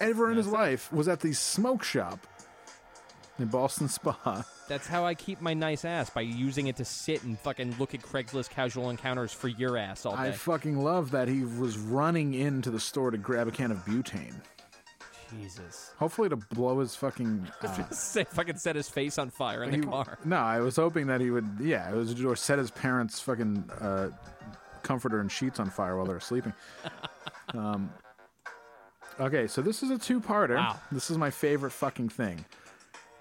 [0.00, 2.26] ever in his life was at the smoke shop
[3.38, 4.44] in Ballston Spa.
[4.70, 7.92] That's how I keep my nice ass by using it to sit and fucking look
[7.92, 10.28] at Craigslist casual encounters for your ass all day.
[10.28, 13.78] I fucking love that he was running into the store to grab a can of
[13.78, 14.32] butane.
[15.36, 15.92] Jesus.
[15.98, 17.48] Hopefully to blow his fucking.
[17.64, 20.18] Uh, Say fucking set his face on fire in he- the car.
[20.24, 21.48] No, I was hoping that he would.
[21.58, 24.10] Yeah, it was or set his parents' fucking uh,
[24.84, 26.52] comforter and sheets on fire while they were sleeping.
[27.54, 27.90] um,
[29.18, 30.54] okay, so this is a two-parter.
[30.54, 30.78] Wow.
[30.92, 32.44] This is my favorite fucking thing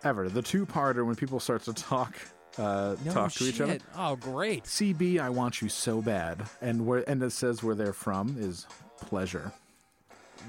[0.04, 0.30] ever.
[0.30, 2.16] The two-parter when people start to talk,
[2.58, 3.80] uh, No talk to each other.
[3.96, 4.64] Oh, great.
[4.64, 8.66] CB, I want you so bad, and where and it says where they're from is
[9.02, 9.52] pleasure.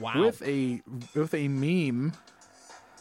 [0.01, 0.21] Wow.
[0.27, 0.83] With a
[1.15, 2.13] with a meme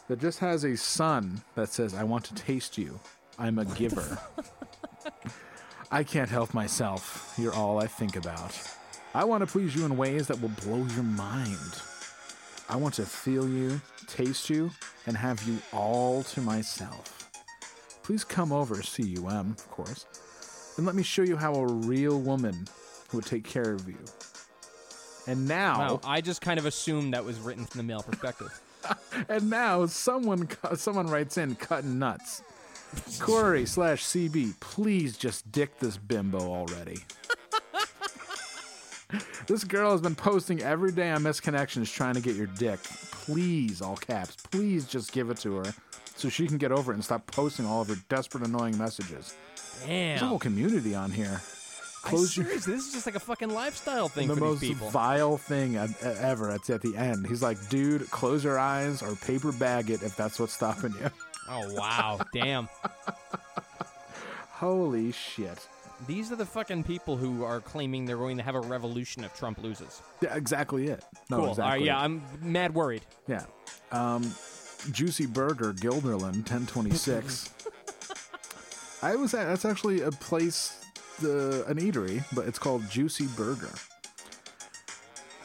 [0.08, 3.00] that just has a sun that says, "I want to taste you.
[3.38, 4.20] I'm a giver.
[5.91, 7.34] I can't help myself.
[7.38, 8.60] You're all I think about.
[9.16, 11.82] I want to please you in ways that will blow your mind.
[12.70, 14.70] I want to feel you, taste you,
[15.07, 17.32] and have you all to myself.
[18.03, 20.05] Please come over, CUM, of course,
[20.78, 22.67] and let me show you how a real woman
[23.11, 23.97] would take care of you.
[25.28, 28.61] And now, Wow, I just kind of assumed that was written from the male perspective.
[29.30, 32.43] and now someone someone writes in cutting nuts.
[33.20, 37.03] Corey slash CB, please just dick this bimbo already.
[39.47, 42.80] This girl has been posting every day on Missed Connections trying to get your dick.
[42.84, 45.74] Please, all caps, please just give it to her
[46.16, 49.36] so she can get over it and stop posting all of her desperate, annoying messages.
[49.86, 51.41] There's a whole community on here.
[51.41, 54.62] I Close your seriously, this is just like a fucking lifestyle thing the for most
[54.62, 54.89] these people.
[54.89, 56.51] vile thing ever.
[56.51, 57.28] It's at the end.
[57.28, 61.10] He's like, dude, close your eyes or paper bag it if that's what's stopping you.
[61.49, 62.70] oh wow, damn.
[64.51, 65.68] Holy shit.
[66.08, 69.36] These are the fucking people who are claiming they're going to have a revolution if
[69.38, 70.02] Trump loses.
[70.22, 71.04] Yeah, exactly it.
[71.30, 71.50] No, cool.
[71.50, 71.64] exactly.
[71.64, 72.06] All right, yeah, it.
[72.06, 73.04] I'm mad worried.
[73.28, 73.43] yeah.
[73.91, 74.34] Um,
[74.91, 77.54] Juicy Burger, Guilderland, 1026.
[79.02, 80.80] I was at, that's actually a place,
[81.20, 83.72] the, an eatery, but it's called Juicy Burger.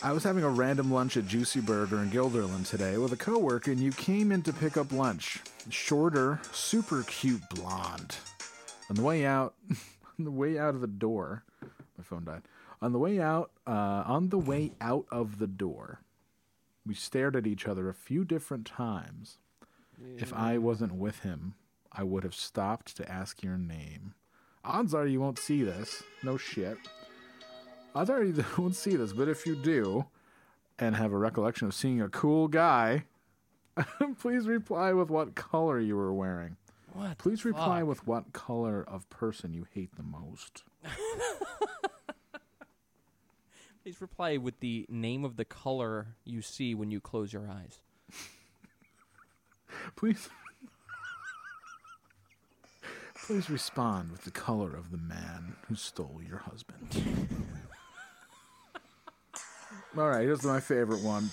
[0.03, 3.71] I was having a random lunch at Juicy Burger in Guilderland today with a coworker,
[3.71, 5.41] and you came in to pick up lunch.
[5.71, 8.17] Shorter, super cute blonde.
[8.91, 9.55] On the way out,
[10.19, 11.45] on the way out of the door,
[11.97, 12.43] my phone died.
[12.83, 16.01] On the way out, uh, on the way out of the door,
[16.87, 19.39] we stared at each other a few different times.
[20.19, 21.55] If I wasn't with him,
[21.93, 24.15] I would have stopped to ask your name.
[24.65, 26.03] Odds are you won't see this.
[26.23, 26.77] No shit.
[27.95, 30.07] Odds are you won't see this, but if you do,
[30.79, 33.05] and have a recollection of seeing a cool guy,
[34.19, 36.57] please reply with what color you were wearing.
[36.95, 37.19] What?
[37.19, 37.89] Please reply fuck?
[37.89, 40.63] with what color of person you hate the most.
[43.83, 47.81] Please reply with the name of the color you see when you close your eyes.
[49.97, 50.29] Please.
[53.27, 56.89] Please respond with the color of the man who stole your husband.
[59.99, 61.31] All right, here's my favorite one.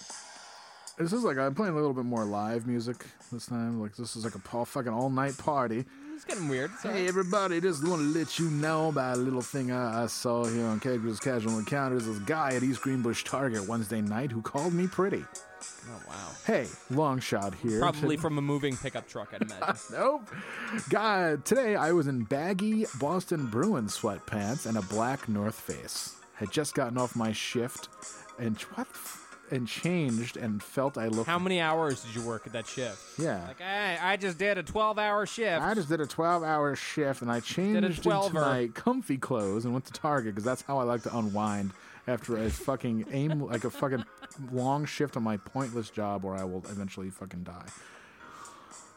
[1.02, 3.82] This is like I'm playing a little bit more live music this time.
[3.82, 5.84] Like this is like a pa- fucking all night party.
[6.14, 6.70] It's getting weird.
[6.84, 10.46] Hey everybody, just want to let you know about a little thing I, I saw
[10.46, 12.06] here on Kegra's Casual Encounters.
[12.06, 15.26] This guy at East Greenbush Target Wednesday night who called me pretty.
[15.90, 16.30] Oh wow.
[16.46, 17.80] Hey, long shot here.
[17.80, 19.76] Probably from a moving pickup truck, I'd imagine.
[19.92, 20.30] Nope.
[20.90, 26.16] God, today I was in baggy Boston Bruins sweatpants and a black North Face.
[26.36, 27.90] Had just gotten off my shift
[28.38, 28.88] and what
[29.52, 31.28] and changed and felt I looked.
[31.28, 33.20] How many hours did you work at that shift?
[33.20, 33.46] Yeah.
[33.48, 35.62] Like, hey, I just did a 12-hour shift.
[35.62, 39.74] I just did a 12 hour shift and I changed into my comfy clothes and
[39.74, 41.72] went to Target because that's how I like to unwind
[42.08, 44.04] after a fucking aim, like a fucking
[44.52, 47.68] long shift on my pointless job where I will eventually fucking die.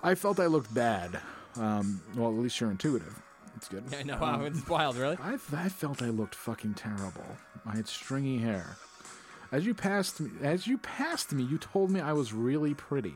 [0.02, 1.20] I felt I looked bad.
[1.56, 3.20] Um, well, at least you're intuitive.
[3.56, 3.84] It's good.
[3.94, 4.18] I know.
[4.18, 5.16] wow, it's wild, really.
[5.22, 7.24] I, I felt I looked fucking terrible.
[7.64, 8.76] I had stringy hair.
[9.54, 13.14] As you passed me, as you passed me, you told me I was really pretty.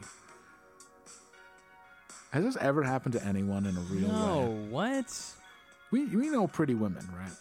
[2.30, 4.68] Has this ever happened to anyone in a real No, way?
[4.70, 5.22] what?
[5.90, 7.32] We we know pretty women, right?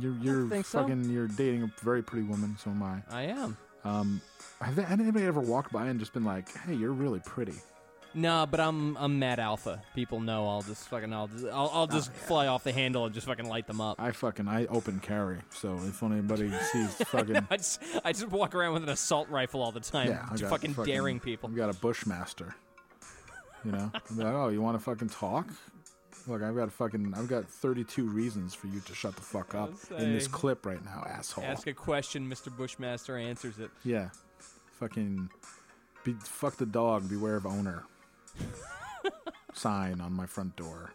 [0.00, 0.80] You're you're think so.
[0.80, 2.56] fucking you're dating a very pretty woman.
[2.58, 3.02] So am I.
[3.08, 3.56] I am.
[3.84, 4.20] Um,
[4.60, 7.54] have anybody ever walked by and just been like, "Hey, you're really pretty"?
[8.14, 9.82] No, but I'm I'm mad alpha.
[9.94, 13.14] People know I'll just fucking I'll just I'll, I'll just fly off the handle and
[13.14, 14.00] just fucking light them up.
[14.00, 15.38] I fucking I open carry.
[15.50, 19.62] So if anybody sees fucking I just I just walk around with an assault rifle
[19.62, 21.48] all the time, yeah, I just got fucking, daring people.
[21.50, 22.54] I've got a bushmaster.
[23.64, 25.48] You know, I'm like, oh, you want to fucking talk?
[26.26, 29.72] Look, I've got fucking, I've got 32 reasons for you to shut the fuck up
[29.98, 31.44] in this clip right now, asshole.
[31.44, 32.54] Ask a question, Mr.
[32.54, 33.70] Bushmaster answers it.
[33.84, 34.08] Yeah,
[34.80, 35.28] fucking,
[36.02, 37.08] be, fuck the dog.
[37.10, 37.84] Beware of owner.
[39.52, 40.92] Sign on my front door.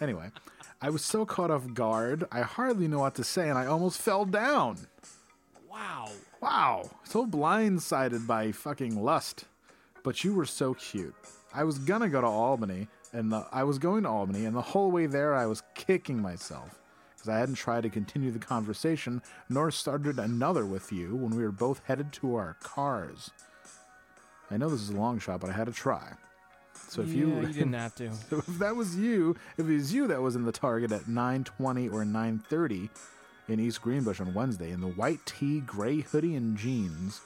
[0.00, 0.30] Anyway,
[0.80, 4.00] I was so caught off guard, I hardly knew what to say, and I almost
[4.00, 4.78] fell down.
[5.70, 6.08] Wow.
[6.40, 9.46] Wow, so blindsided by fucking lust.
[10.02, 11.14] But you were so cute.
[11.52, 14.60] I was gonna go to Albany, and the, I was going to Albany, and the
[14.60, 16.78] whole way there I was kicking myself
[17.14, 21.42] because I hadn't tried to continue the conversation nor started another with you when we
[21.42, 23.30] were both headed to our cars.
[24.50, 26.12] I know this is a long shot, but I had to try.
[26.88, 28.12] So if yeah, you, you didn't have to.
[28.30, 31.02] so if that was you, if it was you that was in the target at
[31.02, 32.88] 9:20 or 9:30
[33.48, 37.20] in East Greenbush on Wednesday in the white tee, gray hoodie, and jeans,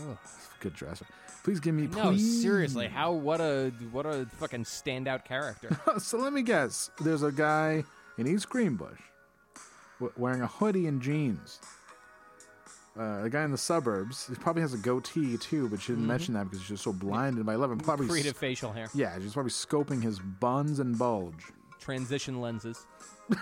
[0.00, 0.18] Oh,
[0.60, 1.06] good dresser.
[1.44, 1.86] Please give me.
[1.86, 2.42] No, please.
[2.42, 5.78] seriously, how what a what a fucking standout character.
[5.98, 6.90] so let me guess.
[7.00, 7.84] There's a guy
[8.16, 8.98] in East Greenbush
[10.16, 11.60] wearing a hoodie and jeans.
[12.98, 14.26] Uh, a guy in the suburbs.
[14.26, 16.92] He probably has a goatee too, but she didn't mention that because she's just so
[16.92, 17.78] blinded by eleven.
[17.78, 18.08] Probably.
[18.08, 21.44] Creative facial hair, yeah, she's probably scoping his buns and bulge.
[21.80, 22.86] transition lenses.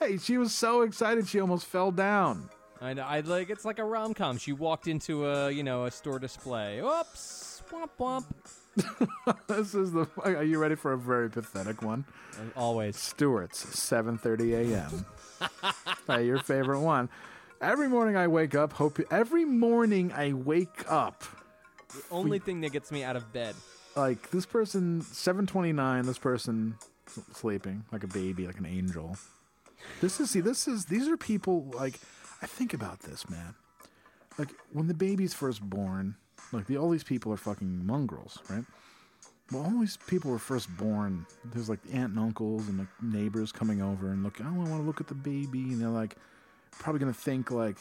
[0.00, 2.48] Hey, she was so excited she almost fell down.
[2.80, 3.02] I know.
[3.02, 4.38] I like it's like a rom com.
[4.38, 6.78] She walked into a you know a store display.
[6.80, 8.24] Oops, womp womp.
[9.48, 10.06] This is the.
[10.22, 12.04] Are you ready for a very pathetic one?
[12.56, 12.96] Always.
[12.96, 15.06] Stewart's, 7:30 a.m.
[16.06, 17.08] Hey, your favorite one.
[17.60, 18.72] Every morning I wake up.
[18.74, 21.24] Hope every morning I wake up
[21.92, 23.54] The only thing that gets me out of bed.
[23.96, 26.04] like this person 7:29.
[26.06, 26.76] This person
[27.32, 29.16] sleeping like a baby, like an angel.
[30.00, 30.40] This is see.
[30.40, 31.98] This is these are people like.
[32.40, 33.54] I think about this, man.
[34.38, 36.14] Like when the baby's first born,
[36.52, 38.64] like the, all these people are fucking mongrels, right?
[39.50, 41.26] Well, all these people were first born.
[41.44, 44.38] There's like aunt and uncles and like neighbors coming over and look.
[44.40, 46.14] Oh, I want to look at the baby, and they're like,
[46.72, 47.76] probably gonna think like,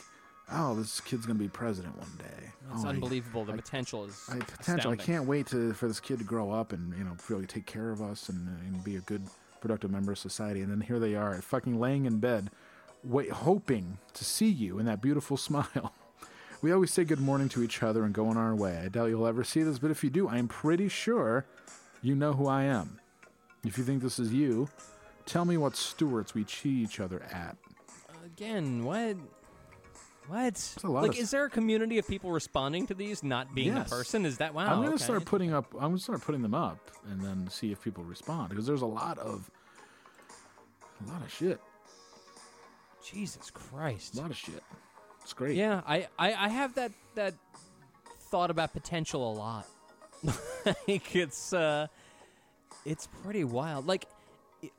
[0.51, 2.51] oh, this kid's gonna be president one day.
[2.73, 3.45] It's oh, I- unbelievable.
[3.45, 4.91] The potential is I, potential.
[4.91, 7.65] I can't wait to for this kid to grow up and you know really take
[7.65, 9.23] care of us and, uh, and be a good
[9.59, 10.61] productive member of society.
[10.61, 12.49] And then here they are, fucking laying in bed,
[13.03, 15.93] wait, hoping to see you in that beautiful smile.
[16.61, 18.81] We always say good morning to each other and go on our way.
[18.83, 21.45] I doubt you'll ever see this, but if you do, I'm pretty sure
[22.01, 22.99] you know who I am.
[23.63, 24.67] If you think this is you,
[25.25, 27.57] tell me what Stewarts we cheat each other at.
[28.37, 29.17] Again, what?
[30.27, 30.75] What?
[30.83, 33.87] a lot like, is there a community of people responding to these not being Yes.
[33.87, 34.25] a person?
[34.25, 34.65] Is that wow?
[34.65, 35.03] I'm gonna okay.
[35.03, 35.73] start putting up.
[35.73, 38.87] I'm gonna start putting them up and then see if people respond because there's a
[38.87, 39.49] lot of
[41.05, 41.59] a lot of shit.
[43.03, 44.15] Jesus Christ.
[44.15, 44.61] A lot of shit.
[45.21, 45.55] It's great.
[45.55, 47.33] Yeah, I, I, I have that that
[48.29, 49.67] thought about potential a lot.
[50.87, 51.87] like it's uh,
[52.85, 53.87] it's pretty wild.
[53.87, 54.05] Like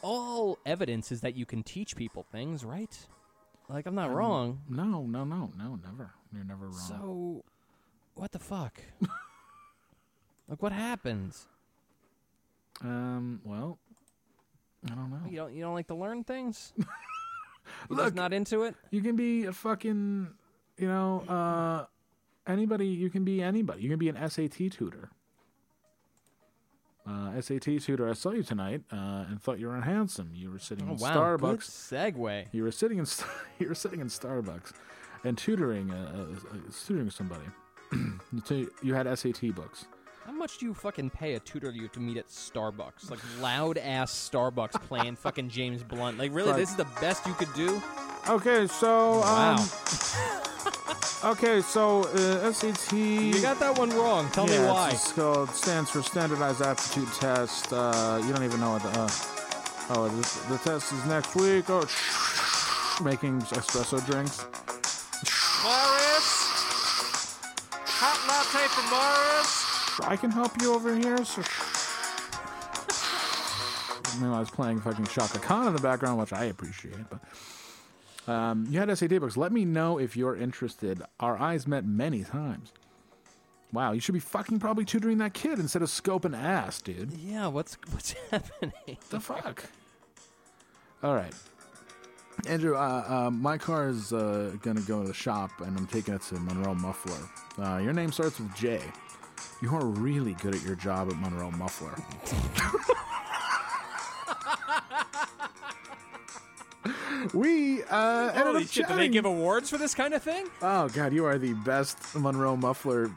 [0.03, 2.97] all evidence is that you can teach people things, right?
[3.69, 4.61] Like I'm not wrong.
[4.69, 6.11] No, no, no, no, never.
[6.33, 6.79] You're never wrong.
[6.89, 7.45] So,
[8.15, 8.81] what the fuck?
[10.49, 11.47] like what happens?
[12.83, 13.79] um, well,
[14.91, 15.21] I don't know.
[15.29, 16.73] You don't you don't like to learn things?
[16.79, 16.87] You're
[17.99, 18.75] Look- just not into it.
[18.91, 20.29] You can be a fucking,
[20.79, 21.85] you know, uh,
[22.51, 22.87] anybody.
[22.87, 23.83] You can be anybody.
[23.83, 25.11] You can be an SAT tutor.
[27.09, 28.09] Uh, SAT tutor.
[28.09, 30.31] I saw you tonight uh, and thought you were handsome.
[30.35, 31.41] You were sitting Oh in wow, Starbucks.
[31.41, 32.47] good segue.
[32.53, 33.07] You were sitting in
[33.59, 34.73] you were sitting in Starbucks
[35.25, 37.45] and tutoring uh, uh, uh, tutoring somebody.
[37.93, 39.87] you, t- you had SAT books.
[40.27, 43.11] How much do you fucking pay a tutor you to meet at Starbucks?
[43.11, 46.19] Like loud ass Starbucks playing fucking James Blunt.
[46.19, 47.81] Like really, this is the best you could do?
[48.29, 49.55] Okay, so Wow.
[49.57, 49.69] um,
[51.25, 52.93] okay, so uh, SAT.
[52.93, 54.31] You got that one wrong.
[54.31, 54.91] Tell me yeah, why.
[54.91, 57.73] It's called stands for Standardized Aptitude Test.
[57.73, 59.01] Uh, you don't even know what the.
[59.01, 59.11] Uh,
[59.91, 61.65] oh, this, the test is next week.
[61.69, 61.81] Oh,
[63.05, 64.45] making espresso drinks.
[65.63, 66.29] Morris,
[67.85, 69.69] hot latte for Morris.
[70.09, 71.25] I can help you over here.
[71.25, 71.43] So
[74.21, 77.09] Meanwhile, I was playing fucking Chaka Khan in the background, which I appreciate.
[77.11, 77.21] But
[78.29, 79.37] um, you had SAT books.
[79.37, 81.03] Let me know if you're interested.
[81.19, 82.73] Our eyes met many times.
[83.73, 87.13] Wow, you should be fucking probably tutoring that kid instead of scoping ass, dude.
[87.13, 88.97] Yeah, what's what's happening?
[89.11, 89.65] The fuck?
[91.03, 91.35] All right.
[92.47, 95.87] Andrew, uh, uh, my car is uh, going to go to the shop and I'm
[95.87, 97.19] taking it to Monroe Muffler.
[97.59, 98.81] Uh, your name starts with J.
[99.61, 102.01] You are really good at your job at Monroe Muffler.
[107.35, 108.87] we uh, ended Holy up shit!
[108.87, 109.11] Do they chatting.
[109.13, 110.47] give awards for this kind of thing?
[110.63, 113.11] Oh God, you are the best Monroe muffler.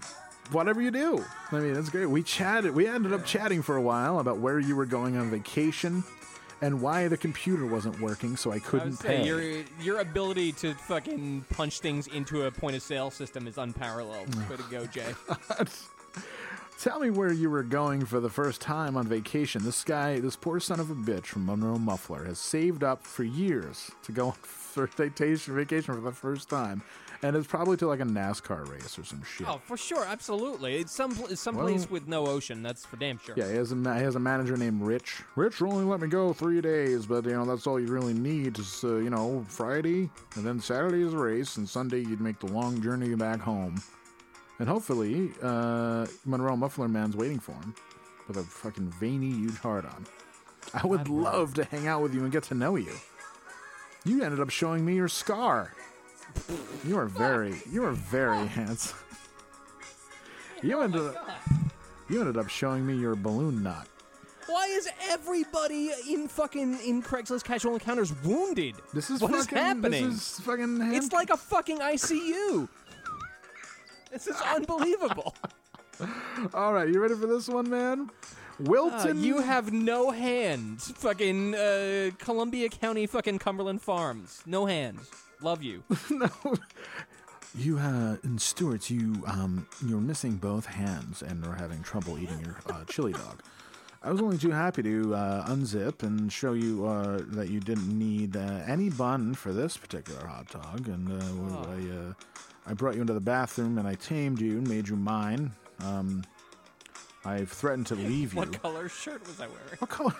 [0.51, 2.07] Whatever you do, I mean, that's great.
[2.07, 2.73] We chatted.
[2.75, 6.03] We ended up chatting for a while about where you were going on vacation,
[6.61, 9.25] and why the computer wasn't working, so I I couldn't would say pay.
[9.25, 9.41] your
[9.81, 14.33] your ability to fucking punch things into a point of sale system is unparalleled.
[14.49, 15.13] Way to go, Jay.
[16.81, 19.63] Tell me where you were going for the first time on vacation.
[19.63, 23.23] This guy, this poor son of a bitch from Monroe Muffler, has saved up for
[23.23, 26.81] years to go on vacation, vacation for the first time,
[27.21, 29.47] and it's probably to like a NASCAR race or some shit.
[29.47, 30.77] Oh, for sure, absolutely.
[30.77, 32.63] It's some some Well- place with no ocean.
[32.63, 33.35] That's for damn sure.
[33.37, 35.21] Yeah, he has a he has a manager named Rich.
[35.35, 38.15] Rich will only let me go three days, but you know that's all you really
[38.15, 42.21] need is uh, you know Friday, and then Saturday is a race, and Sunday you'd
[42.21, 43.75] make the long journey back home,
[44.61, 47.73] and hopefully uh, Monroe Muffler Man's waiting for him
[48.27, 50.05] with a fucking veiny huge heart on.
[50.75, 52.93] I would love to hang out with you and get to know you.
[54.05, 55.73] You ended up showing me your scar.
[56.85, 58.99] You are very, you are very handsome.
[60.61, 61.39] You ended up,
[62.07, 63.87] you ended up showing me your balloon knot.
[64.45, 68.75] Why is everybody in fucking in Craigslist casual encounters wounded?
[68.93, 70.09] This is what is fucking, happening.
[70.11, 70.79] This is fucking.
[70.79, 72.69] Hand- It's like a fucking ICU.
[74.11, 75.33] This is unbelievable.
[76.53, 78.09] All right, you ready for this one, man?
[78.09, 79.23] Uh, Wilton.
[79.23, 80.91] you have no hands.
[80.97, 84.41] Fucking uh, Columbia County, fucking Cumberland Farms.
[84.45, 85.09] No hands.
[85.41, 85.83] Love you.
[86.09, 86.29] No.
[87.53, 92.39] You, uh, and Stuart, you, um, you're missing both hands and are having trouble eating
[92.39, 93.41] your uh, chili dog.
[94.01, 97.89] I was only too happy to uh, unzip and show you uh, that you didn't
[97.99, 101.65] need uh, any bun for this particular hot dog, and uh, Oh.
[101.69, 102.13] I, uh,
[102.65, 105.51] I brought you into the bathroom and I tamed you and made you mine.
[105.79, 106.23] Um,
[107.23, 108.39] I've threatened to leave you.
[108.39, 109.77] what color shirt was I wearing?
[109.79, 110.15] What color?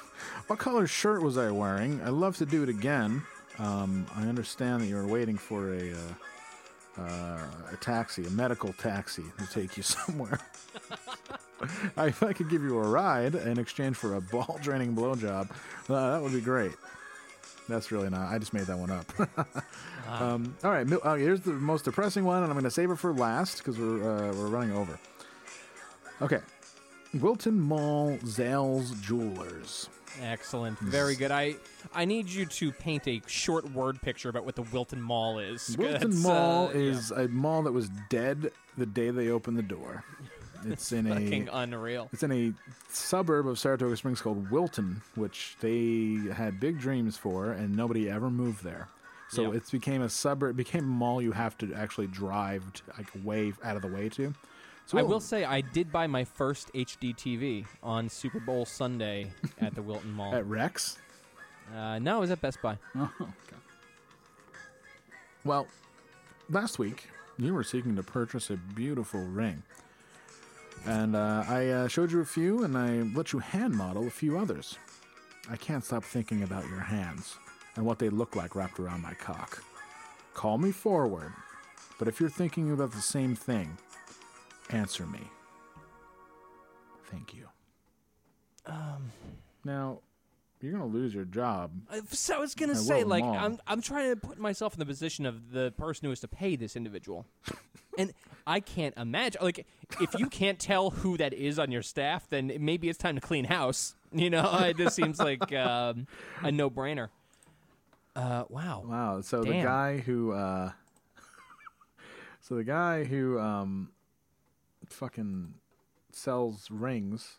[0.48, 2.02] What color shirt was I wearing?
[2.02, 3.24] I'd love to do it again.
[3.58, 7.40] Um, I understand that you're waiting for a uh, uh,
[7.72, 10.40] a taxi, a medical taxi, to take you somewhere.
[11.98, 15.50] I, if I could give you a ride in exchange for a ball draining blowjob,
[15.90, 16.74] uh, that would be great.
[17.72, 18.32] That's really not.
[18.32, 19.06] I just made that one up.
[20.10, 22.98] um, all right, uh, here's the most depressing one, and I'm going to save it
[22.98, 25.00] for last because we're uh, we're running over.
[26.22, 26.40] Okay,
[27.14, 29.90] Wilton Mall Zales Jewelers.
[30.22, 30.78] Excellent.
[30.80, 31.32] Very good.
[31.32, 31.56] I
[31.94, 35.76] I need you to paint a short word picture about what the Wilton Mall is.
[35.80, 39.64] Wilton That's, Mall uh, is a mall that was dead the day they opened the
[39.64, 40.04] door.
[40.66, 42.10] It's in a unreal.
[42.14, 42.54] it's in a
[42.90, 48.30] suburb of Saratoga Springs called Wilton, which they had big dreams for, and nobody ever
[48.30, 48.88] moved there.
[49.30, 49.54] So Yep.
[49.64, 53.08] it became a suburb, it became a mall you have to actually drive to, like
[53.24, 54.34] way out of the way to.
[54.88, 59.32] So I will say I did buy my first HD TV on Super Bowl Sunday
[59.62, 60.36] at the Wilton Mall.
[60.36, 60.98] at Rex.
[61.74, 62.78] Uh, no, it was at Best Buy.
[62.98, 63.32] Oh, okay.
[65.46, 65.68] Well,
[66.50, 67.08] last week
[67.38, 69.64] you were seeking to purchase a beautiful ring,
[70.86, 74.12] and uh, I uh, showed you a few, and I let you hand model a
[74.12, 74.78] few others.
[75.50, 77.36] I can't stop thinking about your hands
[77.76, 79.64] and what they look like wrapped around my cock.
[80.34, 81.34] Call me forward,
[82.00, 83.78] but if you're thinking about the same thing,
[84.70, 85.22] answer me.
[87.10, 87.48] Thank you.
[88.66, 89.12] Um.
[89.64, 90.00] Now,
[90.64, 93.24] you're gonna lose your job Uh, So I was gonna At say, like.
[93.24, 96.28] I'm I'm trying to put myself in the position of the person who has to
[96.28, 97.26] pay this individual,
[97.98, 98.14] and
[98.48, 99.42] I can't imagine.
[99.42, 99.66] Like,
[100.00, 103.22] if you can't tell who that is on your staff, then maybe it's time to
[103.22, 103.96] clean house.
[104.14, 106.06] You know, it just seems like um,
[106.44, 107.08] a no-brainer.
[108.14, 108.84] Uh, wow.
[108.86, 109.22] Wow.
[109.22, 110.72] So the guy who, uh,
[112.42, 113.92] so the guy who, um,
[114.90, 115.54] fucking
[116.12, 117.38] sells rings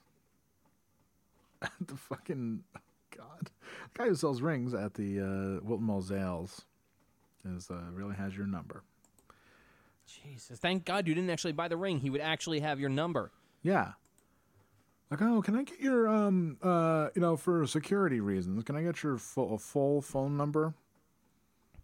[1.61, 2.65] at the fucking,
[3.17, 3.51] God,
[3.95, 6.65] the guy who sells rings at the uh, Wilton Mall Zales
[7.45, 8.83] is uh, really has your number.
[10.07, 11.99] Jesus, thank God you didn't actually buy the ring.
[11.99, 13.31] He would actually have your number.
[13.63, 13.93] Yeah.
[15.11, 18.83] Like, oh, can I get your, um, uh, you know, for security reasons, can I
[18.83, 20.75] get your full, full phone number?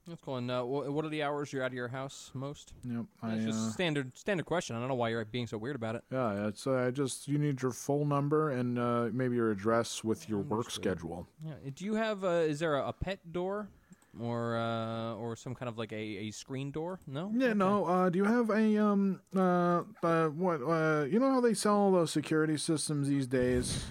[0.08, 0.36] That's cool.
[0.36, 2.72] And uh, what are the hours you're out of your house most?
[2.84, 3.04] Yep.
[3.22, 4.74] I, That's just uh, standard standard question.
[4.74, 6.02] I don't know why you're being so weird about it.
[6.10, 10.28] yeah, it's uh, just you need your full number and uh, maybe your address with
[10.28, 11.26] your work schedule.
[11.44, 11.52] Yeah.
[11.74, 12.24] Do you have?
[12.24, 13.68] Uh, is there a, a pet door,
[14.18, 17.00] or uh, or some kind of like a, a screen door?
[17.06, 17.30] No.
[17.34, 17.58] Yeah, Okay.
[17.58, 17.84] no.
[17.84, 21.92] Uh, do you have a um uh, uh what uh you know how they sell
[21.92, 23.84] those security systems these days?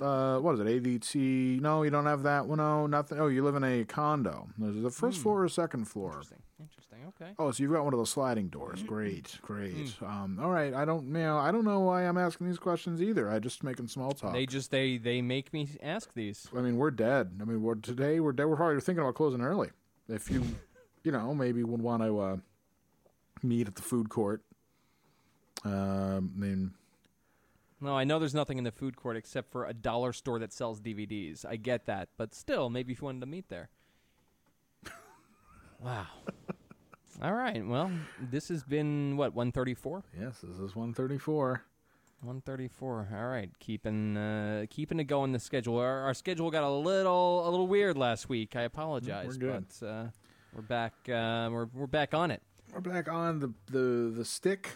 [0.00, 0.66] Uh, what is it?
[0.66, 1.60] ADT?
[1.60, 2.58] No, you don't have that one.
[2.58, 3.18] No, nothing.
[3.20, 4.48] Oh, you live in a condo.
[4.62, 6.12] Is it the first floor or second floor?
[6.12, 6.38] Interesting.
[6.60, 6.98] Interesting.
[7.08, 7.32] Okay.
[7.38, 8.82] Oh, so you've got one of those sliding doors.
[8.82, 9.94] Great, great.
[10.02, 10.74] Um, all right.
[10.74, 13.30] I don't, you know, I don't know why I'm asking these questions either.
[13.30, 14.32] I just making small talk.
[14.32, 16.48] They just they they make me ask these.
[16.56, 17.38] I mean, we're dead.
[17.40, 18.46] I mean, we're today we're dead.
[18.46, 19.70] We're probably thinking about closing early.
[20.08, 20.44] If you,
[21.02, 22.36] you know, maybe would want to uh,
[23.42, 24.42] meet at the food court.
[25.64, 26.72] Um, I mean,
[27.84, 30.54] No, I know there's nothing in the food court except for a dollar store that
[30.54, 31.44] sells DVDs.
[31.44, 33.68] I get that, but still, maybe if you wanted to meet there.
[35.80, 36.06] wow.
[37.20, 37.64] All right.
[37.64, 40.02] Well, this has been what 134.
[40.18, 41.62] yes, this is 134.
[42.22, 43.08] 134.
[43.14, 45.32] All right, keeping uh, keeping it going.
[45.32, 45.76] The schedule.
[45.76, 48.56] Our, our schedule got a little a little weird last week.
[48.56, 49.66] I apologize, good.
[49.78, 50.04] but uh,
[50.54, 50.94] we're back.
[51.06, 52.40] Uh, we're we're back on it.
[52.72, 54.70] We're back on the the the stick.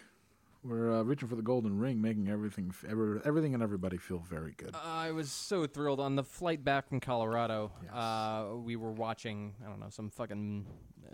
[0.65, 4.55] We're uh, reaching for the golden ring, making everything every, everything and everybody feel very
[4.57, 4.75] good.
[4.75, 7.71] I was so thrilled on the flight back from Colorado.
[7.93, 10.67] Uh, we were watching I don't know some fucking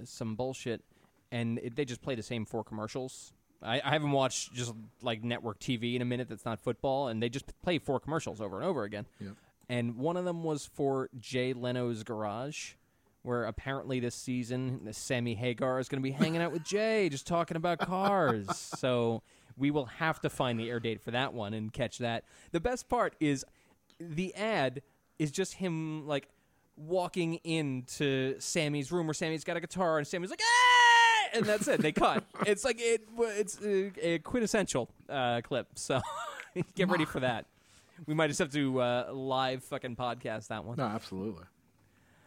[0.05, 0.83] some bullshit,
[1.31, 3.33] and it, they just play the same four commercials.
[3.63, 6.29] I, I haven't watched just like network TV in a minute.
[6.29, 9.07] That's not football, and they just play four commercials over and over again.
[9.21, 9.33] Yep.
[9.69, 12.73] And one of them was for Jay Leno's Garage,
[13.25, 17.27] where apparently this season Sammy Hagar is going to be hanging out with Jay, just
[17.27, 18.47] talking about cars.
[18.57, 19.23] so
[19.57, 22.25] we will have to find the air date for that one and catch that.
[22.53, 23.45] The best part is
[23.99, 24.83] the ad
[25.19, 26.29] is just him like
[26.77, 30.75] walking into Sammy's room where Sammy's got a guitar and Sammy's like, ah!
[31.33, 31.81] and that's it.
[31.81, 32.25] They cut.
[32.47, 33.09] It's like it.
[33.19, 35.69] It's a, a quintessential uh, clip.
[35.77, 36.01] So
[36.75, 37.47] get ready for that.
[38.07, 40.77] We might just have to uh, live fucking podcast that one.
[40.77, 41.45] No, absolutely.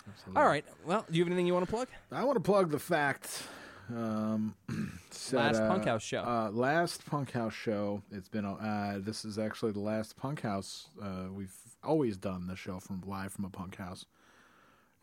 [0.08, 0.42] Absolutely.
[0.42, 0.66] All right.
[0.86, 1.88] Well, do you have anything you want to plug?
[2.12, 3.44] I want to plug the fact.
[3.90, 4.56] Um,
[5.12, 6.20] said, Last uh, Punk House show.
[6.20, 8.02] Uh, last Punk House show.
[8.12, 8.46] It's been.
[8.46, 10.90] Uh, this is actually the last Punk House.
[11.02, 14.06] Uh, we've always done the show from live from a Punk House.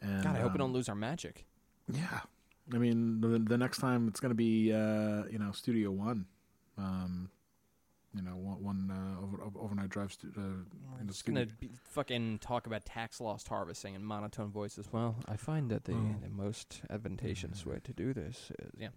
[0.00, 1.46] And, God, I hope we um, don't lose our magic.
[1.90, 2.20] Yeah,
[2.72, 6.26] I mean, the, the next time it's going to be, uh, you know, Studio One.
[6.76, 7.30] Um,
[8.14, 10.64] you know, one, one uh, over, over- overnight drive stu- uh, in
[11.00, 11.44] the Just studio.
[11.44, 14.86] gonna be, fucking talk about tax loss harvesting in monotone voices.
[14.92, 16.14] Well, I find that the, Oh.
[16.22, 18.88] the most advantageous way to do this is yeah,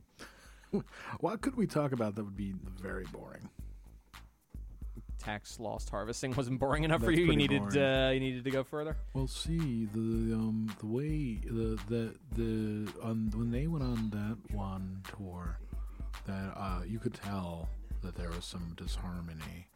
[1.20, 3.50] What could we talk about that would be very boring?
[5.20, 7.26] tax loss harvesting wasn't boring enough for you.
[7.26, 8.96] You needed uh, you needed to go further.
[9.14, 14.56] Well, see the um the way the the the on when they went on that
[14.56, 15.60] one tour,
[16.28, 17.68] that uh you could tell
[18.02, 19.68] that there was some disharmony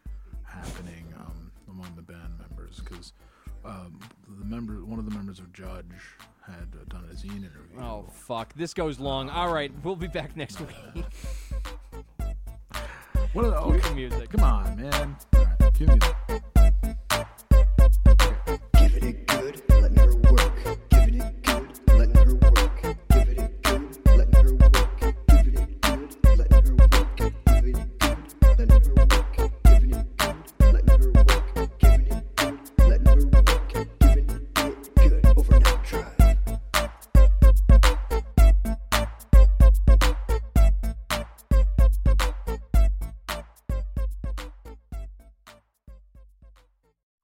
[0.43, 3.13] happening um among the band members because
[3.63, 3.99] um
[4.39, 5.85] the member one of the members of Judge
[6.45, 7.79] had uh, done a zine interview.
[7.79, 9.29] Oh fuck, this goes long.
[9.29, 11.05] All right, we'll be back next week.
[13.33, 14.29] What are the, Cue okay, music.
[14.29, 15.15] Come on, man.
[15.35, 15.99] All right, give me